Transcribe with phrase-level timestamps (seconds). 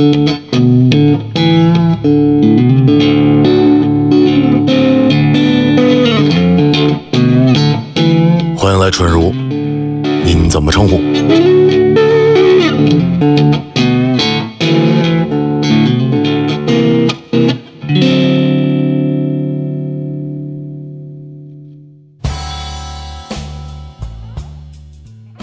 [0.00, 0.08] 欢
[8.72, 9.30] 迎来春如，
[10.24, 10.96] 您怎么称呼？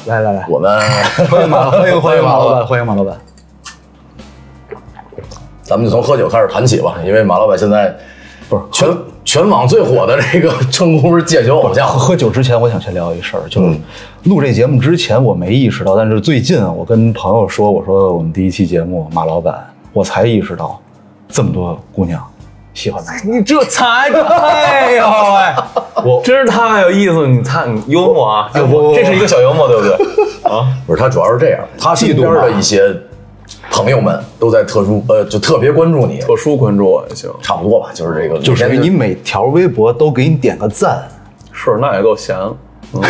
[0.08, 0.82] 来来来，我们
[1.30, 3.27] 欢迎马，欢迎欢迎马老板，欢迎马老板。
[5.68, 7.94] 咱们就从喝酒开始谈起吧，因为马老板现在
[8.48, 8.88] 不是全
[9.26, 12.00] 全网最火的这个 称呼是戒酒偶像喝。
[12.00, 13.76] 喝酒之前，我想先聊一事儿，就是
[14.24, 19.62] 录这节目之前我没意识到，但是最近啊，我跟朋友说，我说我们第一期节目马老板，
[19.92, 20.80] 我才意识到
[21.28, 22.26] 这么多姑娘
[22.74, 23.14] 喜欢他。
[23.30, 25.04] 你这才哎呦
[26.06, 27.28] 喂，我真是太有意思了！
[27.28, 29.98] 你太幽默啊，幽默这是一个小幽默，对不对？
[30.50, 32.96] 啊，不是他主要是这样，他身边的一些
[33.72, 41.08] 朋友们都在特殊呃，就特别关注你，特殊关注我也行，差不多吧，就是这个，就属于你每条微博都给你点个赞，
[41.52, 42.36] 是那也够闲，
[42.94, 43.02] 嗯，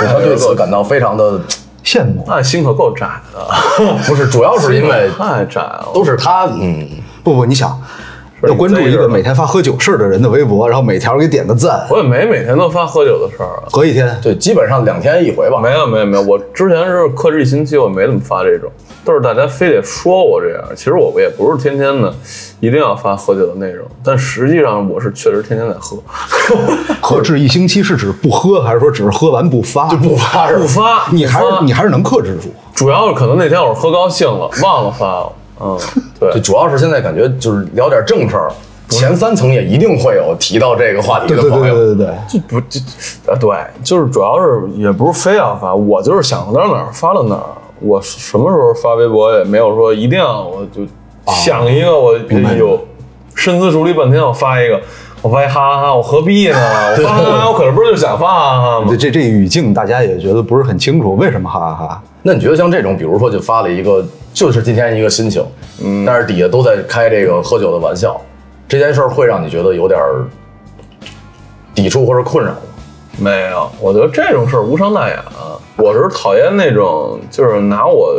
[0.00, 1.40] 他对此感到非常的，
[1.84, 2.24] 羡慕。
[2.26, 3.46] 那心可够窄的，
[4.06, 5.88] 不是，主要是因为太窄了。
[5.94, 6.88] 都是他，嗯，
[7.22, 7.80] 不不，你想
[8.46, 14.16] 要关注一个每天发喝酒事儿的人的微博，然后每条给点个赞，我也没每天都发喝酒的事儿啊，合一天。
[14.22, 15.60] 对，基本上两天一回吧。
[15.60, 18.70] 没有没有没有，我之前是克制一星期，我没怎么发这种，
[19.04, 20.62] 都是大家非得说我这样。
[20.74, 22.12] 其实我也不是天天的
[22.60, 25.98] 一定要发喝酒的内容，但实际上我是确实天天在喝，
[27.02, 29.88] 克制一星期是指不喝，还是说只是喝完不发？
[29.88, 32.48] 就不发是吧不发，你还是你还是能克制住。
[32.74, 35.32] 主要是可能那天我是喝高兴了，忘了发了。
[35.60, 35.78] 嗯，
[36.20, 38.52] 对，就，主要是现在感觉就是聊点正事儿，
[38.88, 41.74] 前三层也一定会有提到这个话题的朋友。
[41.74, 42.80] 对对对对，这不这
[43.32, 47.44] 啊对，就是主要是也不是非要发，我就是想到哪儿发到哪儿。
[47.78, 50.80] 我什么时候发微博也没有说一定要，我就
[51.26, 52.16] 想一个我
[52.58, 52.80] 有
[53.34, 54.80] 深思熟虑半天，我发一个，
[55.20, 56.56] 我发一哈哈哈，我何必呢？
[56.96, 58.96] 我发哈哈哈，我可能不是就想发哈哈哈吗这？
[58.96, 62.02] 这这语境大家也觉得不是很清楚，为什么哈哈哈？
[62.22, 64.02] 那你觉得像这种，比如说就发了一个，
[64.36, 65.42] 就是今天一个心情，
[65.82, 68.20] 嗯，但是底下都在开这个喝酒的玩笑，
[68.68, 70.26] 这件事儿会让你觉得有点儿
[71.74, 72.58] 抵触或者困扰吗？
[73.18, 75.24] 没有，我觉得这种事儿无伤大雅。
[75.78, 78.14] 我是讨厌那种就是拿我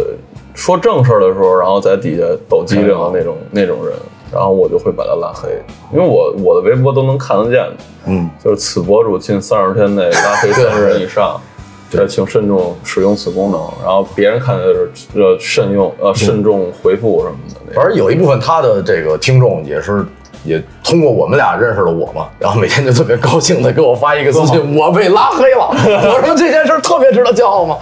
[0.56, 3.94] 说正事儿的时候，然后在底下抖机灵的那种那种人，
[4.34, 5.50] 然后我就会把他拉黑，
[5.94, 7.76] 因为我我的微博都能看得见的，
[8.08, 11.40] 嗯，就是此博主近三十天内拉黑三十人以上。
[11.90, 17.38] 这请慎重使用此功能，然后别人看的是呃慎用呃慎重回复什么
[17.68, 17.74] 的。
[17.76, 20.06] 反正有一部分他的这个听众也是。
[20.46, 25.68] 也通过我们俩认识了我嘛，然后每天就特别高兴的给我发一个私信，我被拉黑了。
[25.76, 27.78] 我说这件事儿特别值得骄傲吗？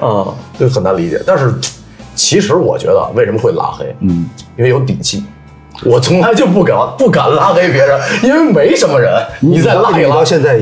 [0.00, 1.22] 啊， 就很难理解。
[1.24, 1.54] 但是
[2.16, 5.22] 其实我觉得为什么会拉黑，嗯，因为有底气。
[5.84, 10.60] 我从来就不敢不敢拉黑别人，因为没什么人，你再拉一拉你到，现在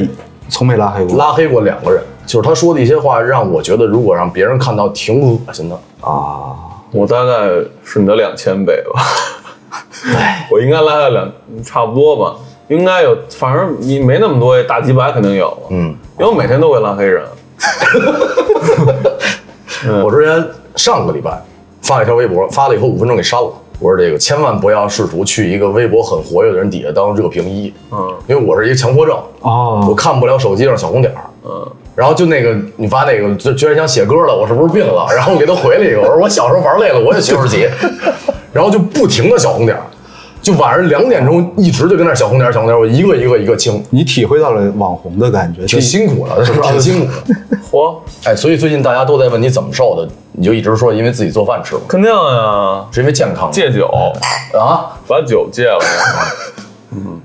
[0.50, 5.78] 从没拉黑过拉黑过两个人，就是他说的一些话，让我觉得如果让别人看到挺恶心的。
[6.00, 6.54] 啊。
[6.92, 7.48] 我大概
[7.84, 9.02] 是你的两千倍吧。
[10.50, 11.32] 我应该拉了两，
[11.62, 12.36] 差不多吧，
[12.68, 15.56] 应该有，反正你没那么多，大几百肯定有。
[15.70, 17.24] 嗯，因为我每天都会拉黑人。
[20.02, 21.42] 我之前上个礼拜
[21.82, 23.52] 发了一条微博，发了以后五分钟给删了。
[23.78, 31.20] 我说这个千万不要试图去一个微博很活跃的人底下当热评一，嗯因为我是一个强迫症，我哦，看不了手机上小红点儿。
[31.44, 35.06] 嗯，然后就那个你发那个，就居然想写歌了，我是不是病了？
[35.16, 37.72] 然后我给他回了一个，我说我小时候玩累了，我也学会写，
[38.52, 39.82] 然后就不停的小红点儿，
[40.42, 47.56] 就晚上两点钟一直就跟那小红点儿小红点儿，我一个一个一个清，你体会到了网红的感觉，挺辛苦的，是不是挺辛苦的？
[47.72, 53.86] 嚯，哎，所以最近大家都在问你怎么瘦的，你就一直说因为自己做饭吃嘛，肯定呀，是因为健康戒酒，
[54.52, 54.92] 啊？
[55.08, 55.78] 把酒戒了。
[56.92, 57.20] 嗯，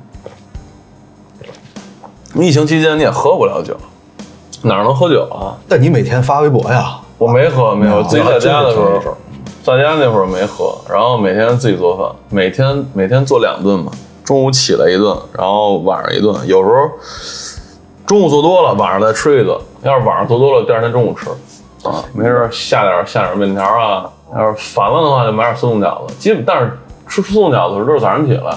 [2.36, 3.78] 疫情期间你也喝不了酒，
[4.64, 5.58] 哪儿能喝酒啊？
[5.68, 9.00] 但你每天发微博呀，我没喝，没有，自己在家的时候
[9.64, 13.92] 在家那会儿没喝，然后每天自己做饭，每天每天做两顿嘛，
[14.24, 16.90] 中午起来一顿，然后晚上一顿，有时候
[18.06, 21.30] 中午做多了，晚上再吃一顿，要是晚上做多了，第二天中午吃，
[21.88, 26.78] 啊，没事下点下点面条啊，要是烦了的话就买点速冻饺子，基本但是
[27.08, 28.56] 吃速冻饺子的时候都是早上起来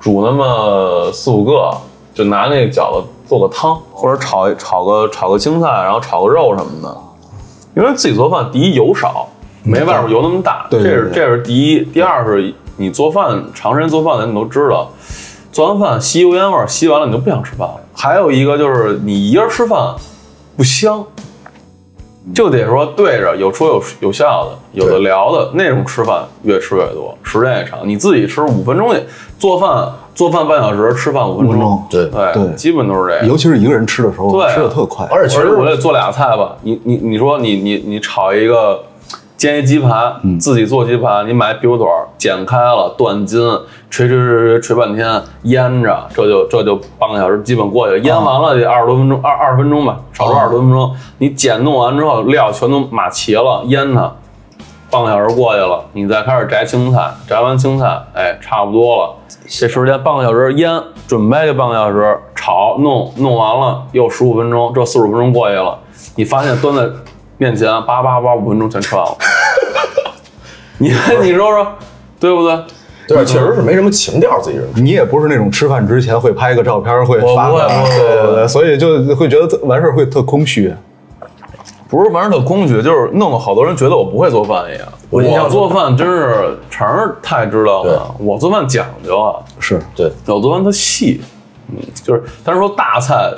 [0.00, 1.70] 煮那么四五个，
[2.14, 6.96] 就拿那个饺子做个汤，或者炒炒个炒个青菜，然后炒个肉什么的。
[7.76, 9.28] 因为自己做饭，第一油少，
[9.62, 11.84] 没外边油那么大，这是这是第一。
[11.84, 14.90] 第二是你做饭长时间做饭的人你都知道，
[15.52, 17.80] 做完饭吸油烟味儿，吸完了你就不想吃饭了。
[17.94, 19.94] 还有一个就是你一个人吃饭
[20.56, 21.04] 不香，
[22.34, 27.80] 就得说对着有说有有笑的，有的聊的那种吃饭，越吃越多，时间也长。
[27.84, 29.06] 你自己吃五分钟也
[29.38, 33.28] 做饭，做饭半小时，吃饭五分钟对对对基本都是这样。
[33.28, 35.06] 尤其是一个人吃的时候，对吃的特快。
[35.12, 38.82] 而且其实我得做俩菜吧，你你你说你你你炒一个
[39.36, 43.40] 煎一鸡排，嗯自己做鸡排，你买比骨腿儿剪开了断筋，
[43.88, 47.98] 捶捶捶捶捶半天，腌着，这就这就半个小时基本过去了。
[48.00, 50.92] 腌完了得二十多分钟，二二十分钟吧，少说二十多分钟。
[51.18, 54.12] 你剪弄完之后，料全都码齐了，腌它。
[54.90, 59.14] 半个小时过去了，你再开始摘青菜，摘完青菜，哎，差不多了。
[59.46, 65.78] 这时间半个小时腌，准备这半个小时炒弄，弄完了又十五分钟，这四十五分钟过去了，
[66.16, 66.88] 你发现端在
[67.36, 69.16] 面前，叭叭叭，五分钟全吃完了。
[70.78, 70.88] 你
[71.22, 71.66] 你说说，
[72.18, 72.58] 对不对？
[73.08, 74.66] 对，确实是没什么情调，自己人。
[74.76, 80.74] 你也不是那种吃饭之前会拍个照片会我发的，不会不会对对对，所以就会觉得完事儿会特空虚。
[81.88, 84.86] 不是玩儿特空虚，就是弄得好多人觉得我不会做饭一样。
[85.10, 89.36] 我做饭真是成儿太知道了，我做饭讲究啊。
[89.58, 91.22] 是，对，我做饭它细，
[91.70, 93.32] 嗯，就是但是说大菜，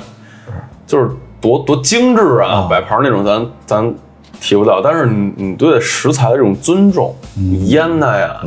[0.85, 1.09] 就是
[1.39, 3.95] 多多精致啊，摆盘那种咱咱
[4.41, 8.41] 提不到，但是你你对食材的这种尊重，你腌它呀，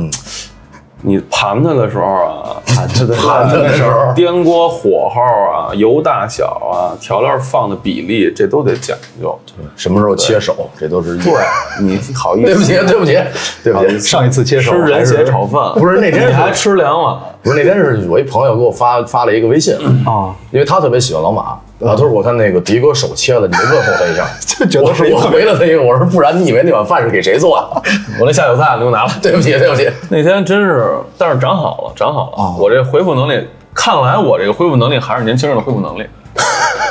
[1.05, 9.37] 你盘它的时候啊，盘着的盘它的时候颠锅火候啊，油大小啊，调料放的比例，这都得讲究。
[9.75, 11.31] 什么时候切手，这都是对，
[11.79, 12.45] 你好意思？
[12.45, 13.19] 对不起，对不起，
[13.63, 13.99] 对不起。
[13.99, 27.81] 上一次切手吃人血炒饭，不是那天你还吃两碗，不是那天是我一朋友给我发发了一个微信，啊，因为他特别喜欢老马啊，他说我看那个迪哥手切了，你没问候他一下， 就觉我得是一个我回了他一个，我说不然你以为那碗饭是给谁做的？
[28.19, 29.11] 我那下酒菜你给我拿了。
[29.21, 32.43] 对不起，对不起，那天真是，但是长好了，长好了。
[32.43, 36.03] 啊我这恢复能力，看来我这个恢复能力还是年轻人的恢复能力，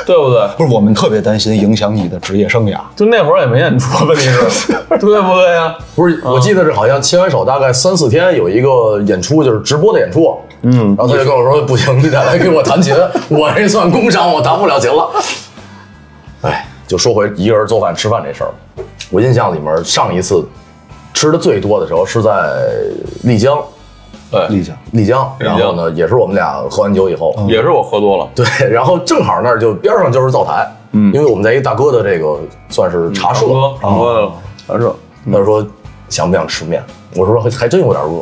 [0.07, 0.47] 对不对？
[0.57, 2.79] 不是我们特别担心影响你的职业生涯。
[2.95, 5.75] 就那会儿也没演出，问题是，对不对呀？
[5.95, 12.95] 不是，我记得是好像牵完手大概三四天有一个演出，就是直播的演出，嗯，然后他就跟我说不行，你得来给我弹琴，
[13.29, 15.09] 我这算工伤，我弹不了琴了。
[16.41, 18.51] 哎，就说回一个人做饭吃饭这事儿，
[19.09, 20.45] 我印象里面上一次
[21.13, 22.53] 吃的最多的时候是在
[23.23, 23.57] 丽江，
[24.31, 32.39] 对，丽江，丽江，然后呢也是我们俩喝完酒以后，也是我喝多了，对，然后正好那儿就边上就是灶台，嗯，因为我们在一大哥的这个
[32.69, 34.31] 算是茶社，唱歌唱歌的
[34.67, 34.95] 茶社，
[35.31, 35.65] 他说
[36.09, 36.83] 想不想吃面？
[37.15, 38.21] 我说还还真有点饿。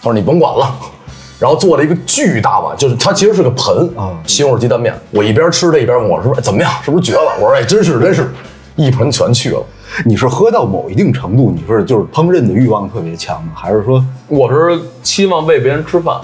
[0.00, 0.74] 他说你甭管了，
[1.38, 4.12] 然后做了一个巨大碗，就是它其实是个盆啊。
[4.26, 4.94] 西红柿鸡蛋面。
[5.10, 7.32] 我一边吃着一边问我说、哎、怎么样，是不是绝了？
[7.40, 8.32] 我说哎，真是真是，
[8.76, 9.62] 一盆全去了。
[10.04, 16.20] 你是喝到某一定程度，你是就是烹饪的欲望特别强呢，还是说我是期望喂别人吃饭，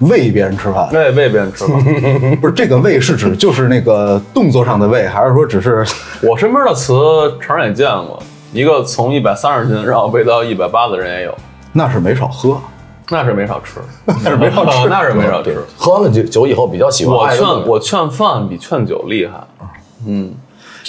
[0.00, 0.88] 喂别人吃饭？
[0.92, 2.36] 喂喂别人吃饭。
[2.40, 5.86] 不是这个喂是指就是那个动作上的喂，还是说只是
[6.22, 6.94] 我身边的词
[7.40, 8.20] 成儿也见过，
[8.52, 11.36] 一个从一百三十斤让我喂到一百八的人也有，
[11.72, 12.58] 那是没少喝？
[13.10, 13.80] 那是没少吃，
[14.24, 15.58] 那是没少吃， 那是没少吃。
[15.76, 19.32] 喝了酒酒以后比较喜欢我劝我劝饭比劝酒厉害，
[20.06, 20.32] 嗯，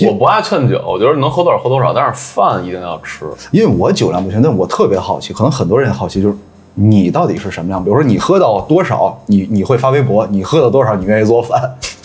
[0.07, 3.25] 我不爱劝酒，我觉得能喝多少喝多少，但是饭一定要吃。
[3.51, 6.35] 因为我酒量不行，但我特别好奇，可能很多人也好奇，就是
[6.73, 7.83] 你到底是什么样？
[7.83, 11.61] 比如说你喝到多少，你你会发微博；你喝到多少，你愿意做饭。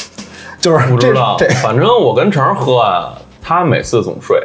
[0.61, 4.37] 就是不知道这，反正我跟成儿喝啊，他每次总睡。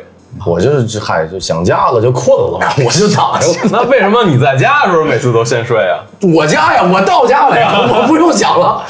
[0.47, 3.69] 我就是嗨，就想家了就困了，我就躺下了。
[3.71, 6.01] 那为什么你在家的时候每次都先睡啊？
[6.21, 8.83] 我家呀，我到家了呀，我不用想了。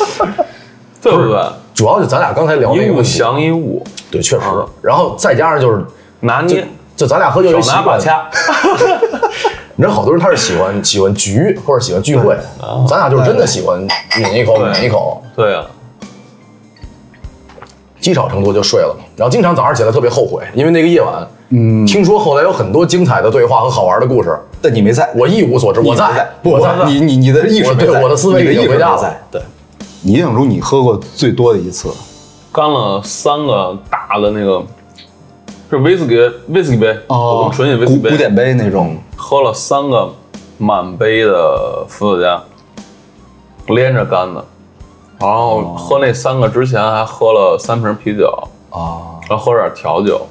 [1.01, 1.42] 对不对？
[1.74, 4.46] 主要就咱俩刚才聊那一物个问题，降一物，对，确实。
[4.46, 4.65] 啊。
[4.82, 5.84] 然后再加上就是
[6.22, 6.68] 拿捏。
[6.96, 8.30] 就咱俩喝酒有手习惯，拿把掐。
[9.75, 12.38] 你知道好多人他是喜欢喜欢局或者喜欢聚会，
[12.88, 13.82] 咱俩就是真的喜欢
[14.15, 15.65] 抿一口抿一口，对啊，
[18.00, 28.96] 积少成多就睡了，然后经常早上起来特别后悔，因为那个夜晚，嗯，听说后来有很多精彩的对话和好玩的故事，但你没在，我一无所知，我在，我在，你你你的意识在对我的思维你的意识已经回家。
[29.32, 29.42] 对，
[30.05, 31.89] 你印象中你喝过最多的一次，
[32.51, 34.62] 干了三个大的那个，
[35.69, 36.17] 是威士忌
[36.50, 40.13] 威士忌杯，我们纯饮威士忌杯，古古典杯那种，喝了三个
[40.57, 42.43] 满杯的伏特加，
[43.67, 44.43] 连着干的。
[45.19, 48.27] 然后喝那三个之前还喝了三瓶啤酒，
[48.72, 50.27] 啊，然后喝点调酒，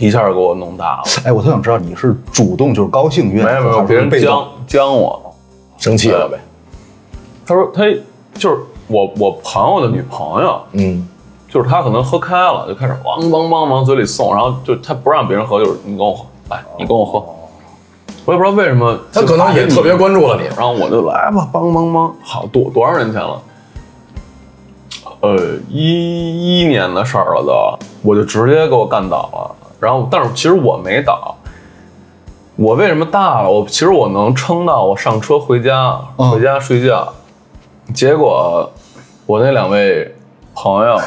[0.00, 1.02] 一下给我弄大了。
[1.24, 5.32] 哎，我特想知道你是主动就是高兴愿意，没有没有，别人将将我，
[5.78, 6.40] 生气了呗，
[7.46, 7.84] 他说他
[8.38, 11.06] 就是我我朋友的女朋友，嗯，
[11.48, 17.22] 就是她可能喝开了，就开始汪汪汪往嘴里送，然后就她不让别人喝，就是你跟我喝，来你跟我喝，
[18.24, 23.40] 我也不知道为什么，他可能也特别关注了你，然后我就来吧，梆梆梆，好多多少年前了，
[25.20, 25.36] 呃，
[25.68, 31.34] 一一年的事儿了都，我就直接给我干倒了，然后但是其实我没倒。
[32.60, 33.48] 我为什么大了？
[33.48, 36.28] 我其实我能撑到我上车回家，嗯。
[36.32, 37.12] 回家睡觉。
[37.94, 38.70] 结果
[39.26, 40.14] 我那两位
[40.54, 41.00] 朋友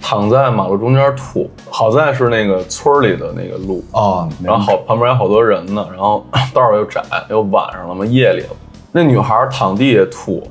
[0.00, 8.50] 躺在马路中间吐，好在是那个村里的那个路，哦，然后好旁边有好多人呢，然后 道儿又窄，又晚上了嘛，夜里了。
[8.92, 10.46] 那女孩躺地下吐，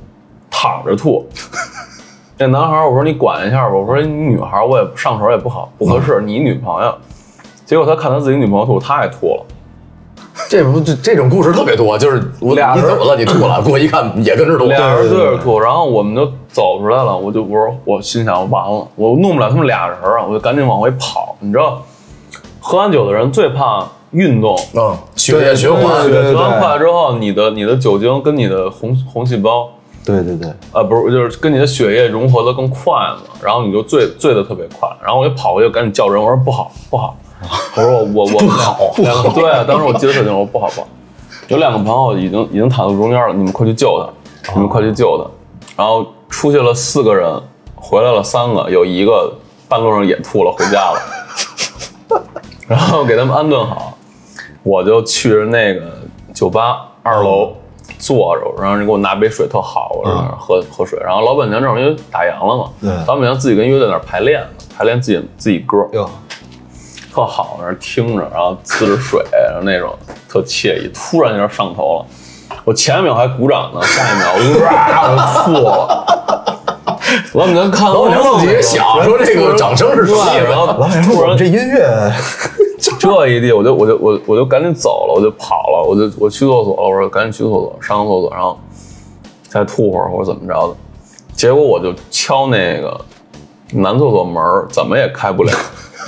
[0.50, 1.26] 躺着吐。
[2.36, 6.92] 那男孩儿我说你管一下吧，我说你女孩儿我也上手也不好不合适，你女朋友。
[7.64, 9.46] 结果他看他自己女朋友吐，他也吐了。
[10.50, 13.16] 这不这这种故事特别多，就是我俩人你怎么了？
[13.16, 14.66] 你吐了， 过一看也跟着吐。
[14.66, 17.16] 俩人对着吐，然后我们就走出来了。
[17.16, 21.36] 我就我说我心想完了，我弄不了他们俩人啊，我就赶紧往回跑。
[21.40, 21.80] 你知道，
[22.60, 29.68] 喝完酒的人最怕运动，嗯，血液循环血循环快之后，你的你的酒精跟你的红红细胞，
[30.04, 37.16] 对对对，啊，不是，就是跟你的血液融合的更快嘛，然后你就醉醉的特别快，然后我就跑过去赶紧叫人，我说不好不好，
[37.76, 38.92] 我说我我我不好。
[39.34, 40.88] 对，当时我记得特清楚，不好不好，
[41.48, 45.24] 有两个朋友已经已经躺在中间了，你们快去救他，你们快去救他，
[45.76, 47.30] 然后出去了四个人，
[47.74, 49.32] 回来了三个，有一个
[49.68, 52.20] 半路上也吐了，回家了，
[52.66, 53.96] 然后给他们安顿好，
[54.62, 55.82] 我就去着那个
[56.32, 57.52] 酒吧二楼
[57.98, 60.98] 坐着，然后人给我拿杯水特好，我在那儿喝、喝水。
[61.04, 64.46] 然后老板娘正好因为打烊了嘛，对老板娘自己跟乐队那排练呢，
[64.76, 66.08] 排练自己自己歌，哟，
[67.14, 69.96] 特好，那听着，然后呲着水，然后那种
[70.28, 70.90] 特惬意。
[70.92, 72.06] 突然就上头了，
[72.64, 74.32] 我前一秒还鼓掌呢，下一秒
[74.66, 76.04] 哇我吐了。
[77.34, 82.12] 老板娘看老板娘自己也想说这个掌声是什么意思对然后老板娘说这音乐，
[82.98, 88.58] 这一地，我就我就我我就赶紧走了，我就跑了，我就我去厕所了，我说赶紧去厕所上个厕所，然后
[89.48, 90.74] 再吐会儿或者怎么着的，
[91.32, 93.00] 结果我就敲那个
[93.74, 95.52] 男厕所门儿，怎么也开不了，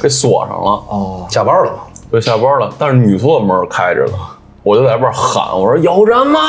[0.02, 1.78] 给锁上了，哦，下班了嘛？
[2.12, 4.12] 就下班了，但是女厕所门儿开着呢。
[4.62, 6.40] 我就在外边喊，我说有人吗？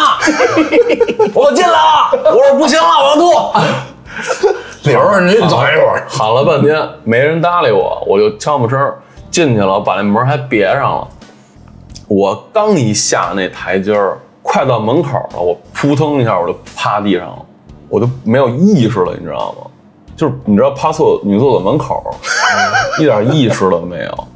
[1.36, 2.10] 我进来了！
[2.34, 4.90] 我说不行了，我要吐。
[4.90, 8.92] 里边您等一会儿，喊了半天没人搭理我，我就悄没声
[9.30, 11.08] 进去了，把那门还别上了。
[12.08, 17.38] 我刚一下那台阶儿，快到门口了，我扑腾一下我就趴地上了，
[17.88, 19.70] 我就没有意识了，你知道吗？
[20.18, 22.04] 就是你知道趴厕所女厕所门口，
[23.00, 24.28] 一点意识都没有。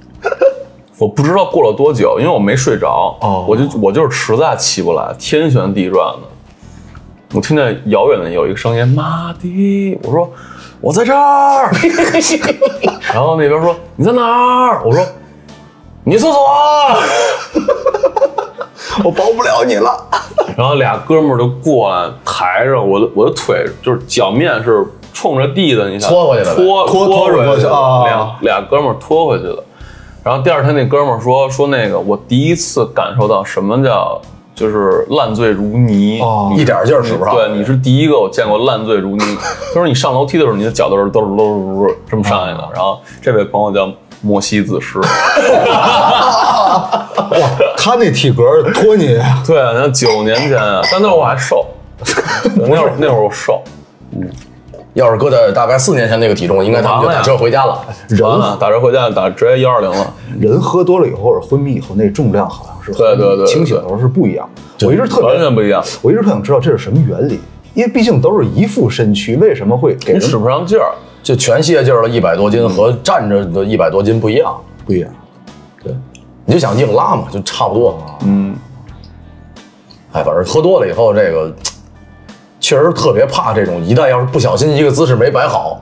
[1.00, 6.20] 我不知道过了多久，因为我没睡着，哦我就我就是实在起不来，天旋地转的。
[7.34, 10.30] 我听见遥远的有一个声音，妈的，我说
[10.80, 11.72] 我在这儿，
[13.12, 14.84] 然后那边说你在哪儿？
[14.86, 15.04] 我说
[16.04, 16.40] 女厕所，
[19.04, 20.08] 我保不了你了。
[20.58, 29.64] 然后俩哥们儿就过来抬着我的我的腿，就是脚面是冲着地的，你想拖过去的呗拖拖拖着回去啊俩俩哥们儿拖回去的。
[30.24, 34.22] 然后第二天那哥们儿说说那个我第一次感受到什么叫
[34.54, 37.34] 就是烂醉如泥，哦一点劲儿使不上。
[37.34, 39.38] 对，你是第一个我见过烂醉如泥。
[39.70, 42.70] 他 说你上楼梯的时候，你的脚都是都是都是都是这么上来的。
[42.74, 43.92] 然后这位朋友叫
[44.22, 45.00] 莫西子诗，
[46.60, 47.08] 哇，
[47.76, 48.44] 他那体格
[48.76, 51.66] 托你，对啊，那九年前啊，但那会儿我还瘦，
[52.56, 53.60] 那会儿那会儿我瘦，
[54.94, 57.80] 要是搁在大概四年前那个体重，应该他们就打车回家了。
[58.22, 60.14] 完了打车回家打直接幺二零了。
[60.40, 64.50] 人喝多了以后或者昏迷以后，那重量好像是和对对对对清醒的时候是不一样。
[64.82, 67.40] 我一直特别完全不一样，我一直特想知道这是什么原理，
[67.74, 70.92] 因为毕竟都是一副身躯，为什么会给人你使不上劲儿。
[71.24, 74.60] 就全卸劲儿了一百多斤和站着的一百多斤不一样。
[74.84, 75.10] 不一样？
[75.84, 75.96] 对
[76.46, 78.04] 你就想硬拉嘛，就差不多。
[78.26, 78.56] 嗯，
[80.14, 81.54] 哎，反正喝多了以后，这个
[82.62, 85.82] 确实特别怕这种，一旦要是不小心一个姿势没摆好，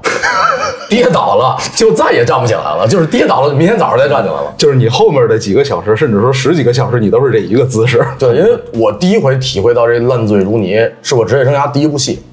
[0.90, 4.52] 跌倒了就再也站不起来了，就是跌倒了，明天早上再站起来了。
[4.58, 8.04] 就是你后面的几个小时，甚至说十几个小时，你都是这一个姿势。
[8.18, 12.24] 对，因为我第一回体会到这烂醉如泥，是我职业生涯第一部戏，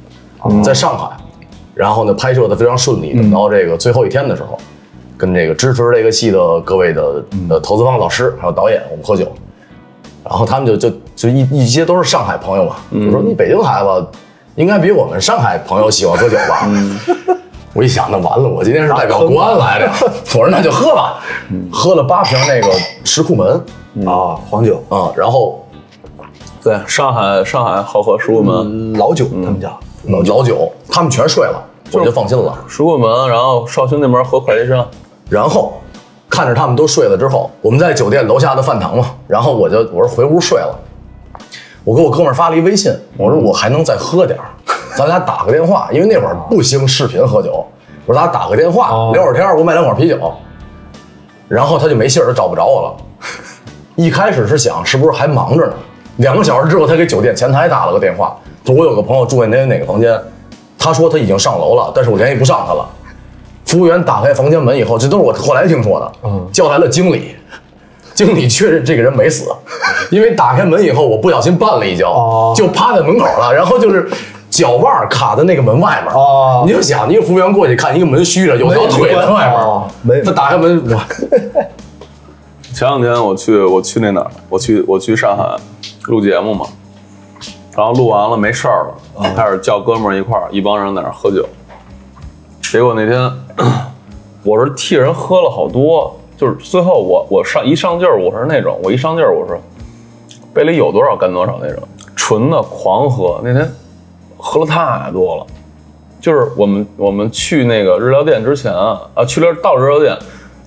[0.64, 1.08] 在上海，
[1.74, 4.56] 然后呢拍摄的非常顺利，等到这个最后一天的时候，
[5.16, 9.26] 跟这个支持这个戏的各位的呃投资方老师还有导演，我们喝酒，
[10.22, 14.06] 然后他们就就就一一些都是上海朋友嘛，就说你北京孩子
[14.56, 16.68] 应该比我们上海朋友喜欢喝酒吧。
[17.72, 19.90] 我一想，那完了，我今天是代表国安来的，
[20.34, 21.20] 我说那就喝吧，
[21.70, 23.62] 喝了八瓶那个石库门。
[24.06, 25.62] 啊，黄酒、啊，然后
[26.62, 32.54] 对，上海上海好喝石库门，老酒，他们叫老老酒，他们全睡了，我就放心了。
[32.66, 34.82] 石库门，然后绍兴那边喝快捷山，
[35.28, 35.74] 然后
[36.30, 40.78] 看着他们都睡了之后，我们在酒店楼下的饭堂嘛，然后我就我说回屋睡了，
[41.86, 44.50] 我给我哥们儿发了一微信，我说我还能再喝点儿，
[44.98, 47.64] 咱俩打个电话，因为那会儿不兴视频喝酒，
[48.06, 50.18] 我说咱俩打个电话、聊会儿天儿，我买两管啤酒。
[51.46, 52.96] 然后他就没信儿，他找不着我了。
[53.94, 55.74] 一开始是想是不是还忙着呢，
[56.16, 60.20] 两个小时之后，他给酒店前台打了个电话，说我有个朋友住在哪哪个房间，
[60.76, 62.84] 他说他已经上楼了，但是我联系不上他了。
[63.64, 67.36] 服务员打开房间门以后，这都是我后来听说的，嗯叫来了经理，
[68.12, 69.52] 经理确认这个人没死，
[70.10, 74.08] 因为打开门以后，我不小心绊了一跤，哦就趴在门口了，然后就是
[74.48, 76.12] 脚腕卡在那个门外面。
[76.14, 79.52] 哦你就想，一个服务员过去看一个门虚着，有条腿在外
[80.02, 81.00] 面，他打开门，我
[82.74, 85.56] 前两天我去我去那哪儿，我去我去上海
[86.08, 86.66] 录节目嘛，
[87.74, 91.44] 然后录完了没事儿了，开始叫哥们儿一块儿，一帮人在那儿喝酒。
[92.60, 93.32] 结果那天
[94.44, 99.58] 我是替人喝了好多，就是最后我我上一上劲儿，我是那种我一上劲儿我是
[100.56, 101.86] 杯里有多少干多少那种，
[102.16, 103.38] 纯的狂喝。
[103.44, 103.70] 那天
[104.38, 105.46] 喝了太多了，
[106.18, 110.16] 就是我们我们去那个日料店之前啊，啊去了到日料店，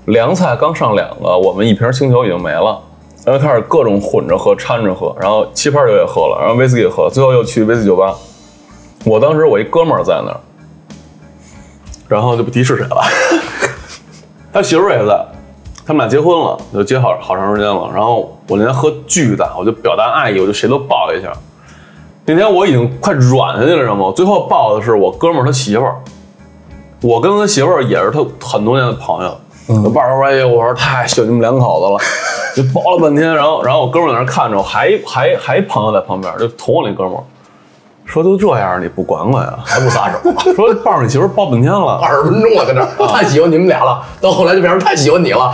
[0.05, 2.79] 凉菜刚上两个，我们一瓶清酒已经没了，
[3.25, 8.15] 然后开始各种混着喝、掺着喝，然后气泡酒也喝了，然后威士忌也喝了，最后又去威士忌酒吧。
[9.05, 10.39] 我当时我一哥们儿在那儿，
[12.08, 13.01] 然后就不提是谁了，
[14.53, 15.25] 他媳妇也在，
[15.89, 17.89] 他们俩结婚了，就结好好长时间了。
[17.91, 21.34] 然后我那天喝巨大，我就表达爱意，我就谁都抱一下。
[22.25, 24.05] 那天我已经快软下去了，知道吗？
[24.05, 25.96] 我最后抱的是我哥们儿他媳妇儿，
[27.01, 29.36] 我跟他媳妇儿也是他很多年的朋友。
[29.84, 32.00] 我抱着说：“哎呀，我说太喜欢你们两口子了。”
[32.55, 37.24] 就抱了半天，然后然后我哥们儿在那儿看着我，还还还朋友在旁边，就捅我那哥们儿，
[38.11, 39.53] 说都这样你不管管呀？
[39.63, 40.17] 还不撒手，
[40.55, 45.53] 说抱着你媳妇抱半天了，二十分钟了，在这儿 太喜欢你们俩了，到后来就变成太喜欢你了，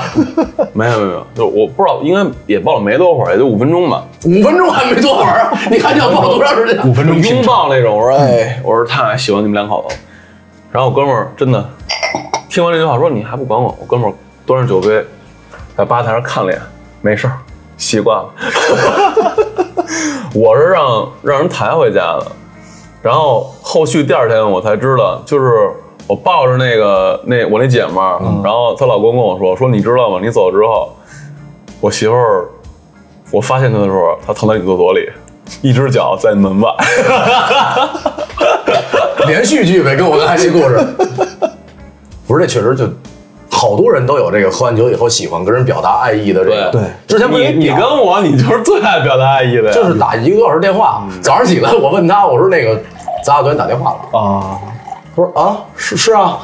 [0.72, 4.02] 没有没有没有，就我不知道，应该也抱了没多会儿，也就五分钟吧。
[4.24, 6.90] 五分钟还没多会儿，你看你要抱多长时间？
[6.90, 10.02] 五分钟拥抱那种，我说哎，我说太喜欢你们两口子了。
[10.72, 11.70] 然后我哥们儿真的
[12.50, 14.14] 听完这句话说你还不管我，我哥们儿
[14.46, 15.06] 端着酒杯
[15.78, 16.62] 在吧台上看了眼，
[17.02, 17.38] 没事儿，
[17.76, 18.26] 习惯了。
[20.34, 22.28] 我是让让人抬回家的，
[23.06, 25.70] 然后后续第二天我才知道，就是
[26.08, 30.18] 我抱着那个那我那姐们儿，然后她老公跟我说说你知道吗？
[30.20, 30.92] 你走之后，
[31.80, 32.46] 我媳妇儿，
[33.30, 35.08] 我发现她的时候，她躺在女厕所里，
[35.62, 36.74] 一只脚在门外。
[39.28, 40.80] 连续剧呗，跟我的爱情故事。
[42.26, 42.86] 不是，这确实就
[43.50, 46.70] 好多人都有这个喝完酒以后喜欢跟人表达爱意的这个。
[46.72, 49.72] 对之前不是你你跟我，你就是最爱表达爱意的呀。
[49.72, 52.80] 就是打一个多小时电话，早上起来我问他，我说那个
[53.26, 54.60] 咱俩昨天打电话了，啊，
[55.16, 56.38] 他说啊是是啊，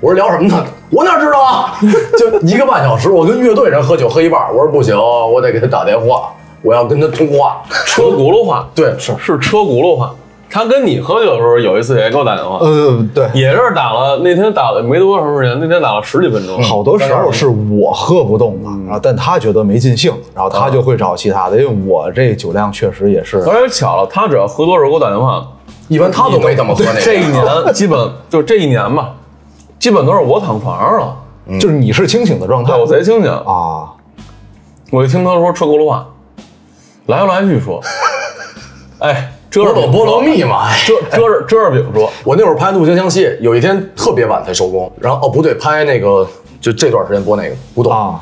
[0.00, 0.64] 我说聊什么呢？
[0.88, 1.74] 我哪知道啊？
[2.16, 7.60] 就一个半小时，我跟乐队人喝酒喝一半，我说不行，我得给他打电话，我要跟他通话。
[7.84, 10.14] 车轱辘话，对，是是车轱辘话。
[10.48, 16.62] 他跟你喝酒的时候，有一次也给我打电话，呃，对，也是打了那天打了没多长时间，那天打了十几分钟。
[16.62, 25.44] 好多时候是我喝不动了，然后但他觉得没尽兴，然后他就会找其他的，因为我这酒量确实也是而且巧了，他只要喝多时候给我打电话，
[25.88, 27.00] 一般他都没怎么喝那个。
[27.00, 29.14] 这一年基本就这一年吧，
[29.78, 31.16] 基本都是我躺床上了，
[31.58, 33.30] 就是你是清醒的状态对我贼清醒。
[33.30, 33.88] 啊，
[34.90, 36.06] 我就听他说车轱辘话，
[37.06, 37.80] 来来去说，
[39.00, 46.26] 哎，遮着饼菠萝蜜嘛，哎遮遮着遮着饼说，我那会儿拍《怒晴湘西》，有一天特别晚才收工，然后哦不对，拍那个
[46.60, 48.20] 就这段时间播那个古董，啊，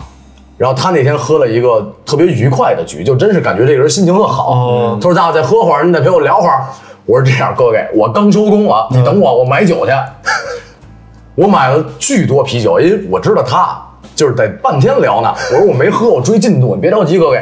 [0.57, 4.52] 然后他那天喝了一个特别愉快的局，就真是感觉这个人心情特好。
[4.52, 6.64] 哦他说：“咱俩再喝会儿，你得陪我聊会儿。”
[7.07, 9.92] 我说：“这样，各位，我刚收工啊，你等我，我买酒去。
[11.37, 13.81] 我买了巨多啤酒，因为我知道他
[14.16, 15.33] 就是得半天聊呢。
[15.52, 17.40] 我说我没喝，我追进度，你别着急，各位。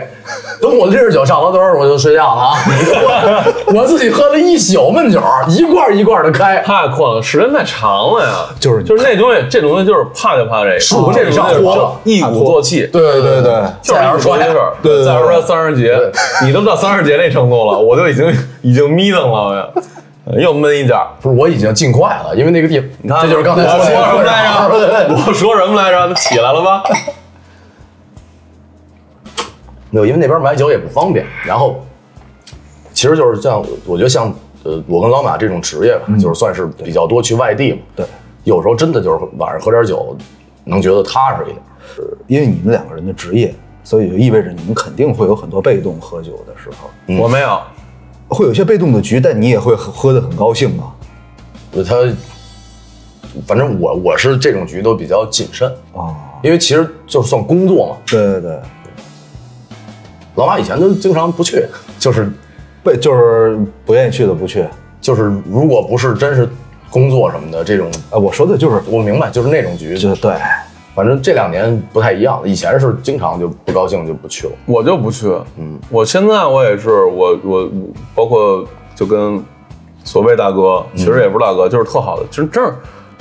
[0.60, 2.54] 等我拎着酒上楼墩儿，我就睡觉了啊。
[3.66, 6.62] 我 我自己喝了一宿闷酒，一罐一罐的开。
[6.62, 8.32] 太困了，时间太长了呀。
[8.58, 12.86] 就是就是那东西，这东西就是怕就怕这个，十五这以上东西活了一鼓作气。
[12.86, 15.96] 对对对对就是一说这事儿，对再说三十节，
[16.42, 19.70] 你都到三十节那程度了，我就已经已经眯瞪了，
[20.38, 20.98] 又闷一点。
[21.20, 25.08] 不是，我已经尽快了，因为那个地，你看，这就是刚才我说说什么来的。
[25.08, 25.14] 着？
[25.14, 26.14] 我说什么来着？
[26.14, 26.82] 起来了吧？
[29.90, 31.24] 没有，因为那边买酒也不方便。
[31.44, 31.84] 然后，
[32.92, 34.32] 其实就是像我觉得像
[34.64, 37.78] 呃，我跟老马这种职业吧，就是算是比较多去外地嘛。
[37.94, 38.06] 对，
[38.44, 40.16] 有时候真的就是晚上喝点酒，
[40.64, 41.58] 能觉得踏实一点。
[42.26, 46.90] 因为你们两个人的职业，所以就意味着你们肯定会有很多被动喝酒的时候，
[47.22, 47.60] 我没有，
[48.34, 50.92] 会有些被动的局，但你也会喝喝得很高兴嘛。
[51.72, 51.94] 呃他，
[53.46, 57.96] 反正我我是这种局都比较谨慎，啊，因为其实就算工作嘛。
[58.06, 58.58] 对对对，
[60.34, 61.64] 老马以前都经常不去，
[61.98, 62.30] 就是
[62.82, 64.66] 被就是不愿意去的不去。
[65.00, 66.48] 就是，如果不是真是
[66.90, 70.32] 工作什么的这种，啊，我说的就是我明白，就是那种局，就对，
[70.94, 74.52] 反正这两年不太一样，以前是经常就不高兴就不去了。
[74.66, 75.28] 我就不去。
[75.58, 77.68] 嗯，我现在我也是，我我
[78.14, 79.42] 包括就跟
[80.04, 82.24] 所谓大哥，其实也不是大哥，就是特好的。
[82.30, 82.72] 其实真是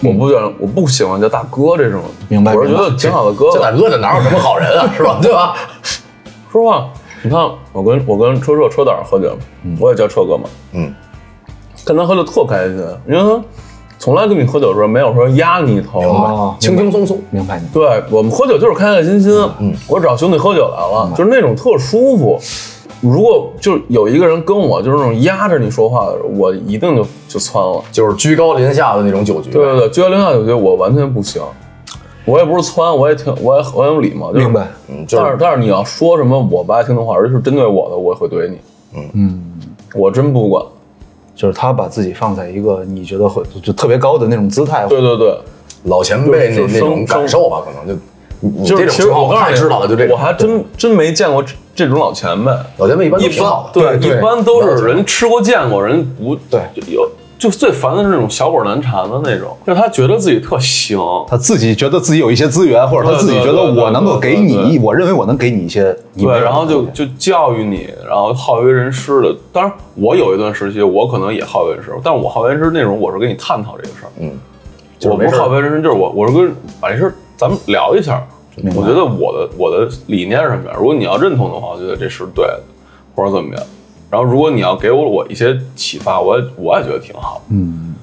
[0.03, 3.53] 我不叫我不喜欢叫大哥这种，明白我是觉得挺好的哥哥。
[3.53, 5.19] 这大哥的哪有什么好人啊，是吧？
[5.21, 5.55] 对吧？
[6.51, 6.89] 说实话，
[7.23, 7.39] 你看
[7.71, 9.35] 我跟我跟车车车导喝酒，
[9.79, 10.93] 我也叫车哥嘛，嗯，
[11.83, 13.41] 跟他喝的特开心，因为他
[14.03, 17.65] 从来跟你喝酒的时候没有说压你一头，哦，轻轻松松，明白你。
[17.73, 22.37] 对我们喝酒就是开开心心，嗯，我找兄弟喝酒来了，就是那种特舒服。
[22.99, 27.81] 如果就是有一个人跟我就是那种压着你说话的时候，我一定就就窜了。
[27.93, 29.49] 就是居高临下的那种酒局。
[29.51, 31.41] 对对对，居高临下酒局我完全不行，
[32.25, 34.67] 我也不是窜，我也挺我也很有礼貌，就是明白。
[34.89, 38.57] 嗯，就是但是但是你要说什么我不爱听的话，而是针对我的，我也会怼你。
[39.13, 39.41] 嗯，
[39.95, 40.61] 我真不管。
[41.35, 45.37] 就是他把自己放在一个你觉得会就特别高的那种姿态，对对对，
[45.83, 48.01] 老前辈那就是那种感受吧，可能就
[48.39, 50.17] 你你就是其实这种情况我我告诉你，太知道了，就这种。
[50.17, 52.51] 我还真真没见过这这种老前辈。
[52.77, 57.09] 老前辈一般都一挺好对，一般都是人吃过见过，人不对有
[57.43, 69.35] 就最烦的是那种小狗难缠的那种，就是他觉得自己特行，他自己觉得自己有一些资源，或者他自己觉得我能够给你，我认为我能给你一些，对，然后就就教育你，然后好为人师的。
[69.51, 74.31] 当然，我有一段时期，我可能也好为人师，但我好为人师那种，我是跟你探讨这个事儿，嗯，
[74.97, 78.25] 就是我不是好为人师，就是我我是跟把这事儿咱们聊一下。
[78.73, 80.75] 我觉得我的我的理念是什么样？
[80.77, 82.61] 如果你要认同的话，我觉得这是对的，
[83.13, 83.63] 或者怎么样。
[84.13, 87.41] 然后如果你要给我我一些启发，我也我也觉得挺好。
[87.49, 87.95] 嗯，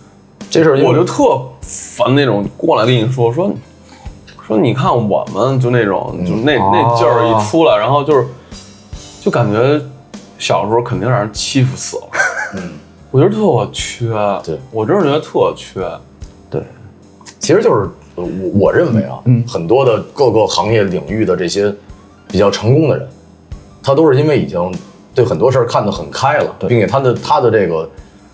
[0.50, 3.48] 这事儿我就特烦那种过来跟你说说
[4.44, 8.26] 说，你看我们就那种就那那劲儿一出来，然后就是
[9.20, 9.80] 就感觉
[10.36, 12.02] 小时候肯定让人欺负死了。
[12.56, 12.72] 嗯，
[13.12, 14.08] 我觉得特缺，
[14.44, 15.80] 对我真是觉得特缺。
[16.50, 16.60] 对，
[17.38, 21.72] 其实就是呃我我认为啊，很多的各个行业领域的这些
[22.26, 23.08] 比较成功的人，
[23.80, 24.74] 他都是因为已经
[25.14, 27.88] 对很多事儿看得很开了，并且他的他的这个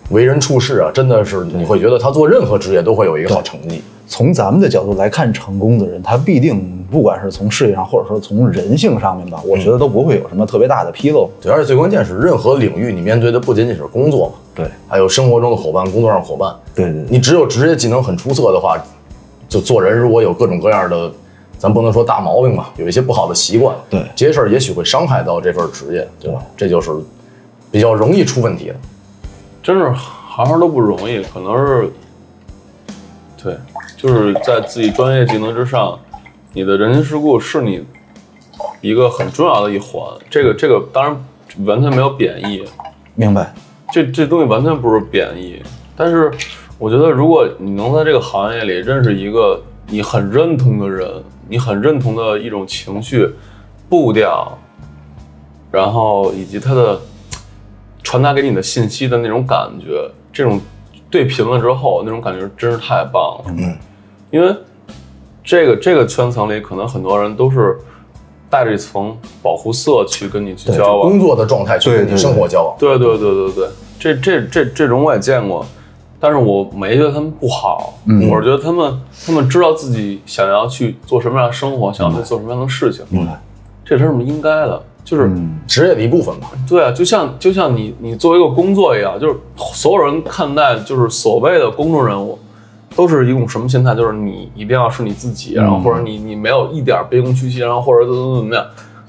[0.09, 3.81] 为人处事啊，真的是你会觉得他做任何职业都会有一个好成绩。
[4.09, 11.29] 从咱们的角度来看，成功的人他必定不管是从事业上，或者说从人性上面吧，我觉得都不会有什么特别大的纰漏。
[11.41, 16.55] 对，而且最关键是，任何领域你面对的不仅仅是工作嘛，对，还有生活中的伙伴、工作上的伙伴。
[16.73, 18.81] 对对对，你只有职业技能很出色的话，
[19.49, 21.11] 就做人如果有各种各样的，
[21.57, 26.41] 咱不能说大毛病吧，有一些不好的习惯，对这些事儿也许会伤害到这份职业，对吧？
[26.55, 26.91] 这就是
[27.71, 28.75] 比较容易出问题的。
[29.63, 31.91] 真是行行都不容易，可能是，
[33.43, 33.57] 对，
[33.97, 35.99] 就是在自己专业技能之上，
[36.53, 37.83] 你的人情世故是你
[38.81, 40.01] 一个很重要的一环。
[40.29, 41.25] 这个这个当然
[41.65, 42.63] 完全没有贬义，
[43.15, 43.53] 明白。
[43.91, 45.61] 这这东西完全不是贬义。
[45.95, 46.31] 但是
[46.77, 51.09] 我觉得，如果你能在这个行业里认识一个你很认同的人，
[51.49, 53.29] 你很认同的一种情绪
[53.89, 54.57] 步调，
[55.71, 56.99] 然后以及他的
[58.03, 60.59] 传达给你的信息的那种感觉，这种
[61.09, 63.45] 对频了之后那种感觉真是太棒了。
[63.57, 63.77] 嗯，
[64.31, 64.55] 因为
[65.43, 67.77] 这个这个圈层里，可能很多人都是
[68.49, 75.65] 带着一层保护色去跟你去交往，工作的状态去跟你生活交往，对对对对对，这这这这种我也见过，
[76.19, 83.39] 但是我没觉得他们不好，嗯我是觉得他们他们知道自己想要去做什么样的生活，想要去做什么样的事情，明白。
[83.85, 86.47] 这是他们应该的，就是、嗯，职业的一部分嘛。
[86.67, 92.37] 对啊，就像就像你你作为一个工作一样，就是所有人看待就是所谓的公众人物，
[92.95, 93.95] 都是一种什么心态？
[93.95, 98.65] 就是你一定要是你自己，然后或者你你没有一点卑躬屈膝，然后或者怎么怎么样。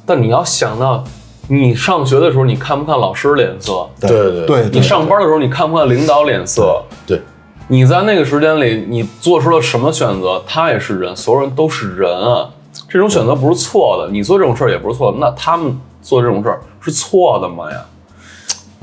[0.07, 1.03] 但你要想到，
[1.49, 3.89] 你上学的时候，你看不看老师脸色？
[4.01, 6.83] 对对对对，你上班的时候，你看不看领导脸色？
[7.07, 7.21] 对，
[7.69, 10.43] 你在那个时间里，你做出了什么选择？
[10.47, 12.51] 他也是人，所有人都是人啊。
[12.89, 15.19] 这种选择不是错的，你做这种事儿也不是错的。
[15.19, 17.85] 那他们做这种事儿是错的吗呀？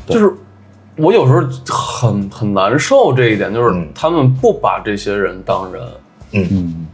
[0.07, 0.31] 就是
[0.97, 5.83] 我有时候很很难受这一点，就是嗯他们不把这些人当人。
[6.31, 6.87] 嗯嗯，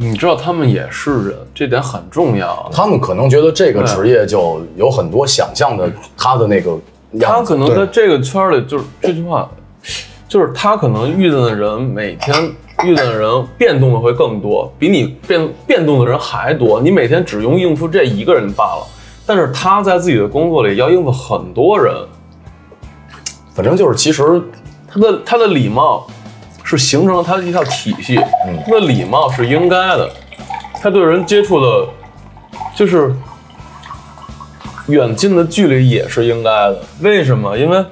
[0.00, 2.46] 你知道他们也是人，这点很重要。
[2.52, 6.78] 啊他们可能觉得这个职业就有很多想象的他的那个
[7.14, 7.52] 他样子。
[7.52, 9.50] 可能在这个圈儿里，就是这句话，
[10.28, 12.32] 就是他可能遇见的人，每天
[12.84, 16.80] 遇见的人变动的会更多，比你变变动的人还多。
[16.80, 18.86] 你每天只用应付这一个人罢了，
[19.26, 21.92] 但是他在自己的工作里要应付很多人，
[23.52, 24.40] 反正就是其实
[24.86, 26.06] 他的他的礼貌
[26.68, 28.20] 是形成了他的一套体系，
[28.66, 30.10] 他的礼貌是应该的，
[30.82, 31.88] 他对人接触的，
[32.76, 33.14] 就是
[34.88, 36.78] 远近的距离也是应该的。
[37.00, 37.56] 为什么？
[37.56, 37.82] 因为